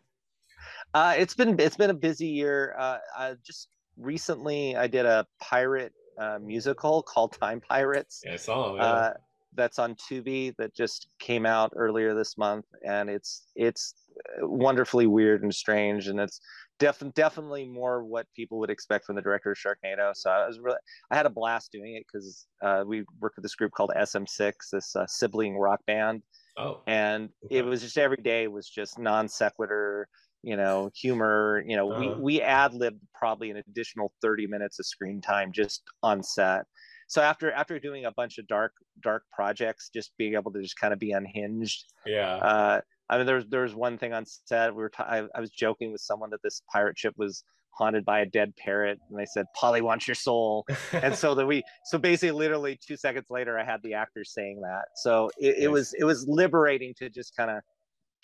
[0.93, 2.75] Uh, it's been it's been a busy year.
[2.77, 8.23] Uh, I just recently I did a pirate uh, musical called Time Pirates.
[8.25, 8.75] Yeah, I saw.
[8.75, 8.81] Yeah.
[8.81, 9.13] Uh,
[9.55, 13.93] that's on Tubi that just came out earlier this month, and it's it's
[14.41, 16.41] wonderfully weird and strange, and it's
[16.79, 20.13] def- definitely more what people would expect from the director of Sharknado.
[20.15, 20.77] So I was really
[21.11, 24.53] I had a blast doing it because uh, we worked with this group called SM6,
[24.71, 26.23] this uh, sibling rock band
[26.57, 27.57] oh, and Okay.
[27.57, 30.07] it was just every day was just non sequitur
[30.41, 31.99] you know humor you know Uh-huh.
[31.99, 36.63] we we ad libbed probably an additional 30 minutes of screen time just on set
[37.09, 38.71] so after after doing a bunch of dark
[39.03, 42.37] dark projects just being able to just kind of be unhinged yeah.
[42.37, 42.79] uh
[43.09, 45.49] i mean there's there was one thing on set we were t- I, I was
[45.49, 47.43] joking with someone that this pirate ship was
[47.79, 50.65] haunted by a dead parrot and they said polly wants your soul.
[50.91, 54.59] And so that we so basically literally two seconds later i had the actors saying
[54.61, 54.83] that.
[54.95, 57.61] So it, it was it was liberating to just kind of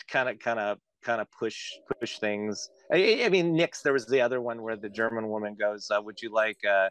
[0.10, 2.70] kind of kind of kind of push push things.
[2.92, 6.02] I, I mean nix there was the other one where the german woman goes uh,
[6.02, 6.90] would you like uh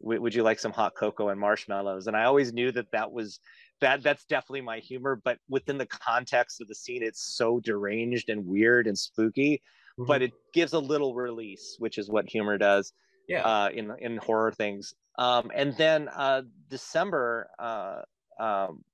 [0.00, 2.06] would you like some hot cocoa and marshmallows?
[2.06, 3.40] And i always knew that that was
[3.80, 8.28] that that's definitely my humor but within the context of the scene it's so deranged
[8.30, 9.62] and weird and spooky
[9.98, 10.24] but Mhm.
[10.26, 12.92] it gives a little release which is what humor does
[13.28, 13.42] yeah.
[13.42, 14.94] uh, in in horror things.
[15.18, 18.02] Um, and then uh, December uh,
[18.38, 18.84] um,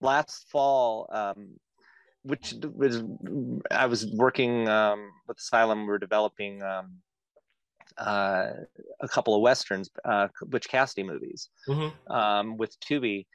[0.00, 1.58] last fall, um,
[2.22, 3.02] which was
[3.70, 5.80] I was working um, with Asylum.
[5.80, 7.00] We were developing um,
[7.98, 8.52] uh,
[9.00, 11.92] a couple of westerns, uh, Butch Cassidy movies Mhm.
[12.10, 13.26] um, with Tubi,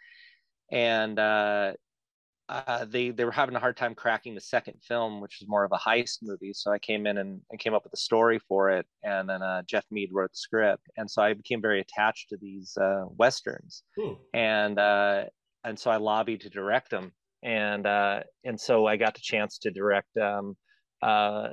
[0.72, 1.74] and uh,
[2.48, 5.64] uh, they they were having a hard time cracking the second film, which was more
[5.64, 6.54] of a heist movie.
[6.54, 9.42] So I came in and, and came up with a story for it, and then
[9.42, 13.06] uh, Jeff Mead wrote the script, and so I became very attached to these uh,
[13.18, 14.14] westerns, Hmm.
[14.34, 15.24] and uh,
[15.64, 17.12] and so I lobbied to direct them,
[17.42, 20.56] and uh, and so I got the chance to direct um,
[21.02, 21.50] uh,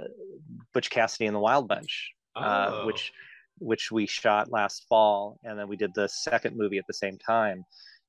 [0.75, 2.87] Butch Cassidy and the Wild Bunch, uh, Oh.
[2.87, 3.13] which
[3.59, 7.17] which we shot last fall, and then we did the second movie at the same
[7.19, 7.65] time,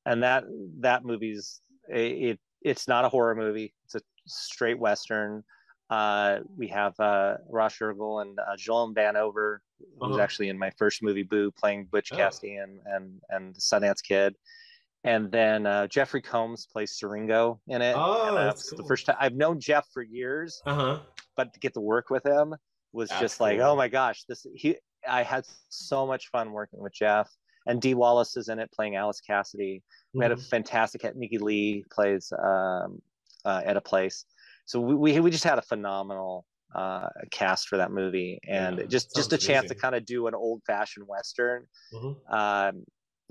[0.05, 0.43] and that
[0.79, 5.43] that movie's it it's not a horror movie; it's a straight western.
[5.89, 9.57] Uh, we have uh, Ross Urgel and uh, Jilon VanOver,
[9.99, 10.23] who was Uh-huh.
[10.23, 12.15] actually in my first movie, Boo, playing Butch Oh.
[12.17, 14.35] Cassidy and and and the Sundance Kid.
[15.05, 17.93] And then uh, Jeffrey Combs plays Siringo in it.
[17.97, 20.99] Oh, and, uh, that's it's the first time I've known Jeff for years, Uh huh.
[21.35, 22.55] but to get to work with him
[22.93, 24.77] was That's just like, oh my gosh, this he.
[25.05, 27.29] I had so much fun working with Jeff,
[27.65, 29.83] and Dee Wallace is in it playing Alice Cassidy.
[30.13, 30.49] We had a Mhm.
[30.49, 31.03] fantastic.
[31.15, 33.01] Nikki Lee plays um,
[33.45, 34.25] uh, Etta Place,
[34.65, 36.45] so we, we we just had a phenomenal
[36.75, 40.05] uh, cast for that movie, and Yeah, just just a sounds chance to kind of
[40.05, 41.67] do an old fashioned western.
[41.93, 42.15] Mhm.
[42.31, 42.85] Um,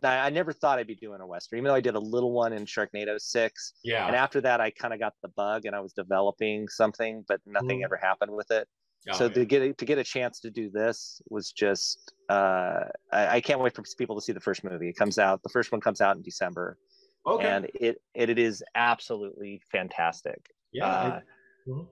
[0.05, 2.33] I, I never thought I'd be doing a western, even though I did a little
[2.33, 4.07] one in Sharknado Six, Yeah.
[4.07, 7.41] and after that I kind of got the bug, and I was developing something, but
[7.47, 7.85] nothing Mhm.
[7.85, 8.69] ever happened with it
[9.11, 9.33] Oh, so yeah.
[9.33, 13.41] to get a, to get a chance to do this was just uh, I, I
[13.41, 14.89] can't wait for people to see the first movie.
[14.89, 16.79] It comes out the first one comes out in December,
[17.27, 17.47] okay.
[17.47, 20.41] and it, it it is absolutely fantastic.
[20.73, 20.87] yeah.
[20.87, 21.23] uh, I-
[21.71, 21.87] Mhm.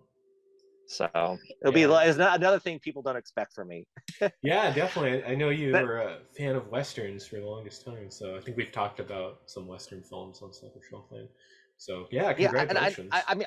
[0.88, 1.86] So it'll be Yeah.
[1.86, 3.86] like- it's not another thing people don't expect from me.
[4.42, 5.22] Yeah, definitely.
[5.24, 8.40] I know you But- were a fan of westerns for the longest time, so I
[8.40, 11.28] think we've talked about some western films on Sucker Shelfland.
[11.76, 12.98] So yeah, congratulations.
[12.98, 13.18] Yeah, and I.
[13.18, 13.46] I, I mean.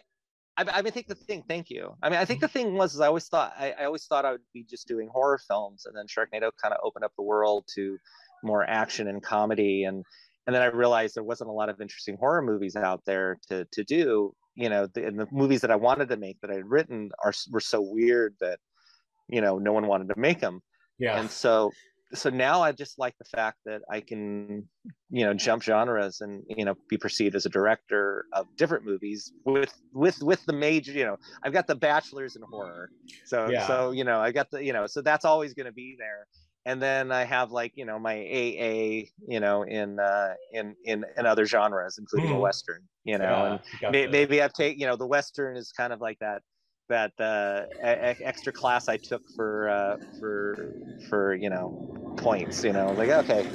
[0.58, 1.44] I, I mean, I think the thing.
[1.48, 1.96] Thank you.
[2.02, 2.46] I mean, I think mm-hmm.
[2.46, 4.88] the thing was, is I always thought, I, I always thought I would be just
[4.88, 7.98] doing horror films, and then Sharknado kind of opened up the world to
[8.44, 10.04] more action and comedy, and
[10.46, 13.66] and then I realized there wasn't a lot of interesting horror movies out there to
[13.72, 16.56] to do, you know the, and the movies that i wanted to make that i
[16.56, 18.60] had written are were so weird that
[19.28, 20.62] you know no one wanted to make them
[21.00, 21.20] Yeah.
[21.20, 21.72] and so
[22.14, 24.68] so now i just like the fact that i can
[25.10, 29.32] you know jump genres and you know be perceived as a director of different movies
[29.46, 32.90] with with with the major you know i've got the bachelors in horror
[33.26, 33.66] so Yeah.
[33.68, 36.28] so you know i got the you know so that's always going to be there
[36.66, 41.06] and then i have like you know my aa you know in uh in in
[41.18, 42.42] in other genres including a Mhm.
[42.42, 45.94] western you know Yeah, and may, maybe I've taken you know the Western is kind
[45.94, 46.42] of like that
[46.90, 50.76] that uh, e- extra class I took for uh, for
[51.10, 51.76] for you know
[52.18, 52.64] points.
[52.64, 53.46] You know, like okay,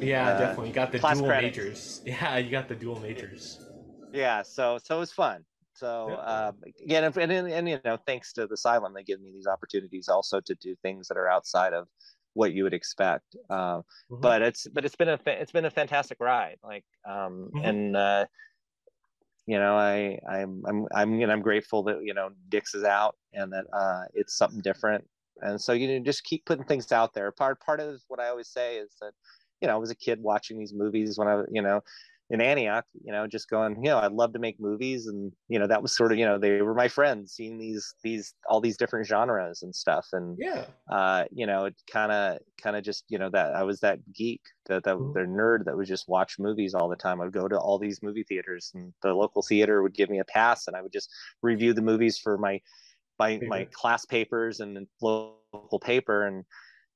[0.00, 0.68] Yeah, uh, definitely.
[0.68, 1.32] You got the dual credits.
[1.32, 2.02] majors.
[2.06, 3.70] Yeah, you got the dual majors.
[4.12, 4.42] yeah.
[4.42, 5.44] So so it was fun.
[5.74, 6.16] So Yeah.
[6.16, 6.52] uh,
[6.84, 10.08] again, and, and and you know, thanks to the Asylum, they give me these opportunities
[10.08, 11.88] also to do things that are outside of
[12.34, 13.36] what you would expect.
[13.50, 14.20] Uh, Mhm.
[14.20, 16.58] but it's but it's been a it's been a fantastic ride.
[16.62, 17.62] Like um Mhm.
[17.62, 17.96] and.
[17.96, 18.26] uh
[19.46, 23.16] you know i i'm i'm i'm know i'm grateful that you know Nix is out
[23.32, 25.04] and that uh it's something different.
[25.40, 27.32] And so you know just keep putting things out there.
[27.32, 29.12] Part part of what i always say is that
[29.60, 31.80] you know i was a kid watching these movies when i you know
[32.32, 35.58] in antioch you know just going you know i'd love to make movies and you
[35.58, 38.60] know that was sort of you know they were my friends seeing these these all
[38.60, 40.66] these different genres and stuff and yeah.
[40.90, 44.00] uh, you know, it kind of, kind of just, you know, that I was that
[44.12, 45.12] geek, that that Mhm.
[45.14, 47.20] the nerd that would just watch movies all the time.
[47.20, 50.24] I'd go to all these movie theaters, and the local theater would give me a
[50.24, 51.08] pass, and I would just
[51.40, 52.60] review the movies for my,
[53.18, 56.44] my my class papers and local paper, and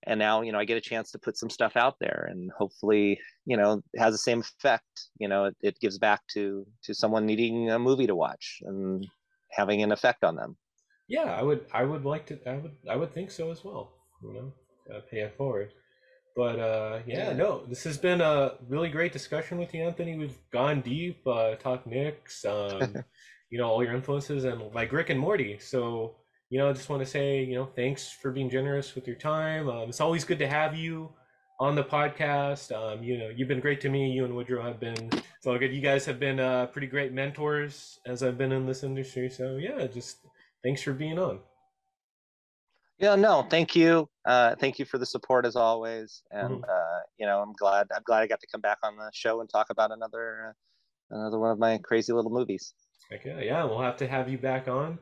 [0.07, 2.51] and now you know I get a chance to put some stuff out there, and
[2.57, 5.09] hopefully, you know, it has the same effect.
[5.19, 9.07] You know, it, it gives back to to someone needing a movie to watch and
[9.51, 10.57] having an effect on them.
[11.09, 13.93] Yeah, I would I would like to I would I would think so as well,
[14.23, 14.53] you know.
[14.95, 15.73] Uh, pay it forward.
[16.35, 17.33] But uh yeah, Yeah.
[17.33, 20.17] no, this has been a really great discussion with you, Anthony.
[20.17, 22.95] We've gone deep, uh talked Nix, um,
[23.51, 25.59] you know, all your influences and like Rick and Morty.
[25.59, 26.17] So,
[26.49, 29.16] you know, I just want to say, you know, thanks for being generous with your
[29.16, 29.68] time.
[29.68, 31.12] Um, it's always good to have you
[31.59, 32.70] on the podcast.
[32.74, 34.11] Um, you know, you've been great to me.
[34.11, 35.72] You and Woodrow have been so good.
[35.74, 39.28] You guys have been uh, pretty great mentors as I've been in this industry.
[39.28, 40.18] So yeah, just
[40.62, 41.40] thanks for being on.
[42.99, 44.09] Yeah, no, thank you.
[44.24, 46.68] Uh, thank you for the support as always, and Mhm.
[46.68, 47.88] uh, you know, I'm glad.
[47.94, 50.55] I'm glad I got to come back on the show and talk about another
[51.11, 52.72] uh, another one of my crazy little movies.
[53.12, 54.99] Okay, yeah, we'll have to have you back on.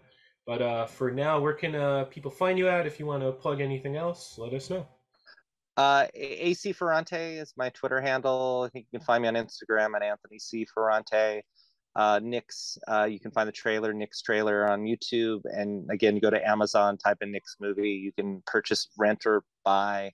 [0.47, 2.87] But uh, for now, where can uh, people find you at?
[2.87, 4.87] If you want to plug anything else, let us know.
[5.77, 8.65] Uh, AC Ferrante is my Twitter handle.
[8.67, 11.43] I think you can find me on Instagram at Anthony C Ferrante.
[11.97, 15.41] Uh, Nix, uh, you can find the trailer, Nix trailer on YouTube.
[15.45, 17.91] And again, you go to Amazon, type in Nix movie.
[17.91, 20.13] You can purchase, rent, or buy.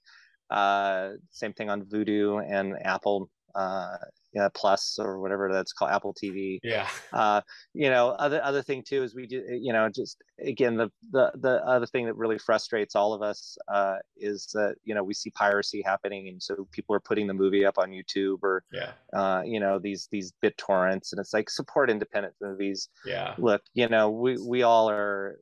[0.50, 3.96] Uh, same thing on Vudu and Apple uh,
[4.32, 6.58] yeah, Plus or whatever that's called, Apple TV.
[6.62, 6.88] Yeah.
[7.12, 7.40] uh
[7.74, 11.32] you know other other thing too is we do you know just again the the
[11.34, 15.12] the other thing that really frustrates all of us uh is that you know we
[15.14, 18.92] see piracy happening and so people are putting the movie up on youtube or Yeah.
[19.12, 23.34] uh you know these these bit torrents and it's like support independent movies Yeah.
[23.38, 25.40] look you know we we all are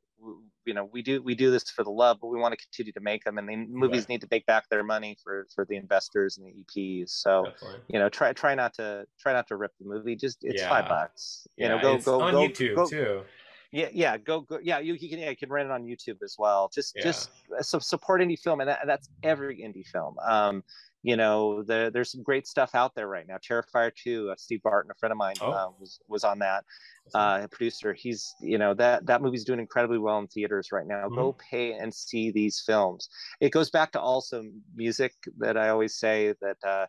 [0.69, 2.93] you know we do we do this for the love but we want to continue
[2.93, 4.09] to make them and the movies Right.
[4.09, 7.79] need to make back their money for for the investors and the eps so Definitely.
[7.87, 10.87] you know try try not to try not to rip the movie just it's five
[10.87, 13.23] bucks you Yeah, know go go on go, YouTube go, too.
[13.71, 16.19] yeah yeah go go yeah you, you can yeah, you can rent it on youtube
[16.23, 17.03] as well just Yeah.
[17.07, 20.63] just uh, so support indie film and that, that's every indie film um
[21.03, 24.61] you know the, there's some great stuff out there right now terrifier 2 uh, steve
[24.63, 25.53] barton a friend of mine Oh.
[25.53, 26.65] uh, was was on that
[27.13, 31.09] uh producer he's you know that that movie's doing incredibly well in theaters right now
[31.09, 31.49] go Mm-hmm.
[31.49, 34.43] pay and see these films it goes back to also
[34.75, 36.85] music that i always say that uh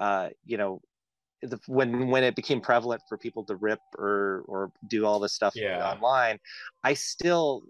[0.00, 0.80] uh you know
[1.42, 5.34] the, when when it became prevalent for people to rip or or do all this
[5.34, 5.82] stuff Yeah.
[5.82, 6.38] online
[6.84, 7.62] i still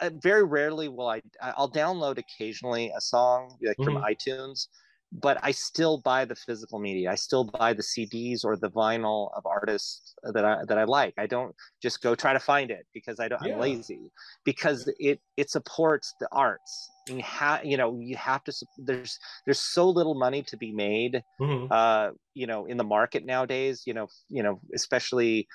[0.00, 4.08] uh, very rarely will i i'll download occasionally a song like from Mhm.
[4.08, 4.68] itunes
[5.10, 9.30] but i still buy the physical media i still buy the cds or the vinyl
[9.36, 12.86] of artists that i that i like i don't just go try to find it
[12.92, 13.54] because i don't Yeah.
[13.54, 14.12] i'm lazy
[14.44, 19.60] because it it supports the arts you have you know you have to there's there's
[19.60, 21.70] so little money to be made Mhm.
[21.70, 25.46] uh you know in the market nowadays you know you know especially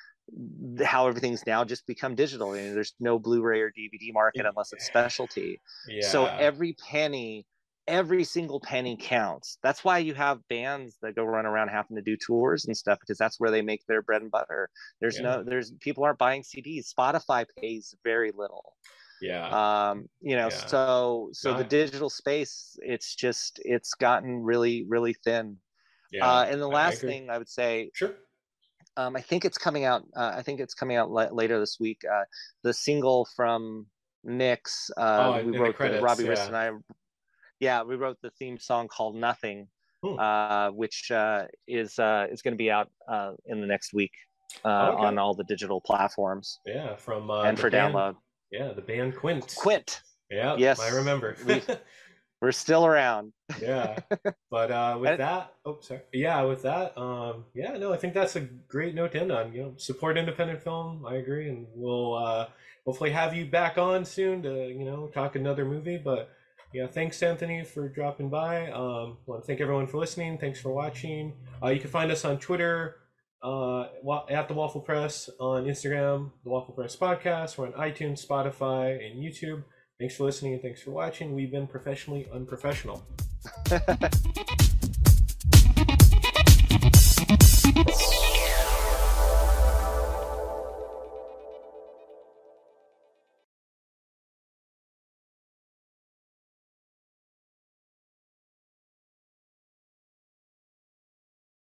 [0.86, 4.86] how everything's now just become digital and there's no blu-ray or dvd market unless it's
[4.86, 6.00] specialty Yeah.
[6.00, 7.46] so every penny
[7.88, 12.02] every single penny counts that's why you have bands that go run around having to
[12.02, 14.70] do tours and stuff because that's where they make their bread and butter
[15.02, 15.24] there's Yeah.
[15.24, 18.74] no there's people aren't buying cds spotify pays very little
[19.22, 19.90] yeah.
[19.92, 20.66] um you know Yeah.
[20.68, 25.58] so so the digital space it's just it's gotten really really thin
[26.12, 26.26] yeah.
[26.26, 28.14] uh, and the I- I last thing I would say, Sure.
[28.98, 30.04] um, I think it's coming out.
[30.16, 32.02] Uh, I think it's coming out later this week.
[32.06, 32.26] Uh,
[32.62, 33.88] the single from
[34.24, 34.92] Nix.
[34.96, 36.30] Uh, oh, we wrote credits, the, Robbie yeah.
[36.30, 36.70] Rist and I.
[37.64, 39.70] Yeah, we wrote the theme song called "Nothing,"
[40.04, 40.20] hmm.
[40.20, 44.12] uh, which uh, is uh, is going to be out uh, in the next week
[44.66, 45.06] uh, okay.
[45.06, 46.60] on all the digital platforms.
[46.66, 48.16] Yeah, from uh, and for band, download.
[48.52, 49.56] Yeah, the band Quint.
[49.58, 50.02] Quint.
[50.30, 50.58] Yeah.
[50.58, 51.38] Yes, I remember.
[51.48, 51.62] we,
[52.42, 53.32] we're still around.
[53.62, 53.98] yeah,
[54.52, 58.36] but uh, with that, oh sorry, yeah, with that, um, yeah, no, I think that's
[58.36, 59.54] a great note to end on.
[59.54, 61.06] You know, support independent film.
[61.08, 62.48] I agree, and we'll uh,
[62.86, 65.98] hopefully have you back on soon to you know talk another movie.
[65.98, 66.30] But
[66.74, 68.72] yeah, thanks Anthony for dropping by.
[68.72, 70.38] Um, thank everyone for listening.
[70.38, 71.34] Thanks for watching.
[71.62, 72.96] Uh, you can find us on Twitter
[73.44, 73.84] uh,
[74.30, 77.58] at the Waffle Press on Instagram, the Waffle Press Podcast.
[77.58, 79.64] We're on iTunes, Spotify, and YouTube.
[80.00, 81.36] Thanks for listening and thanks for watching.
[81.36, 83.06] We've been professionally unprofessional.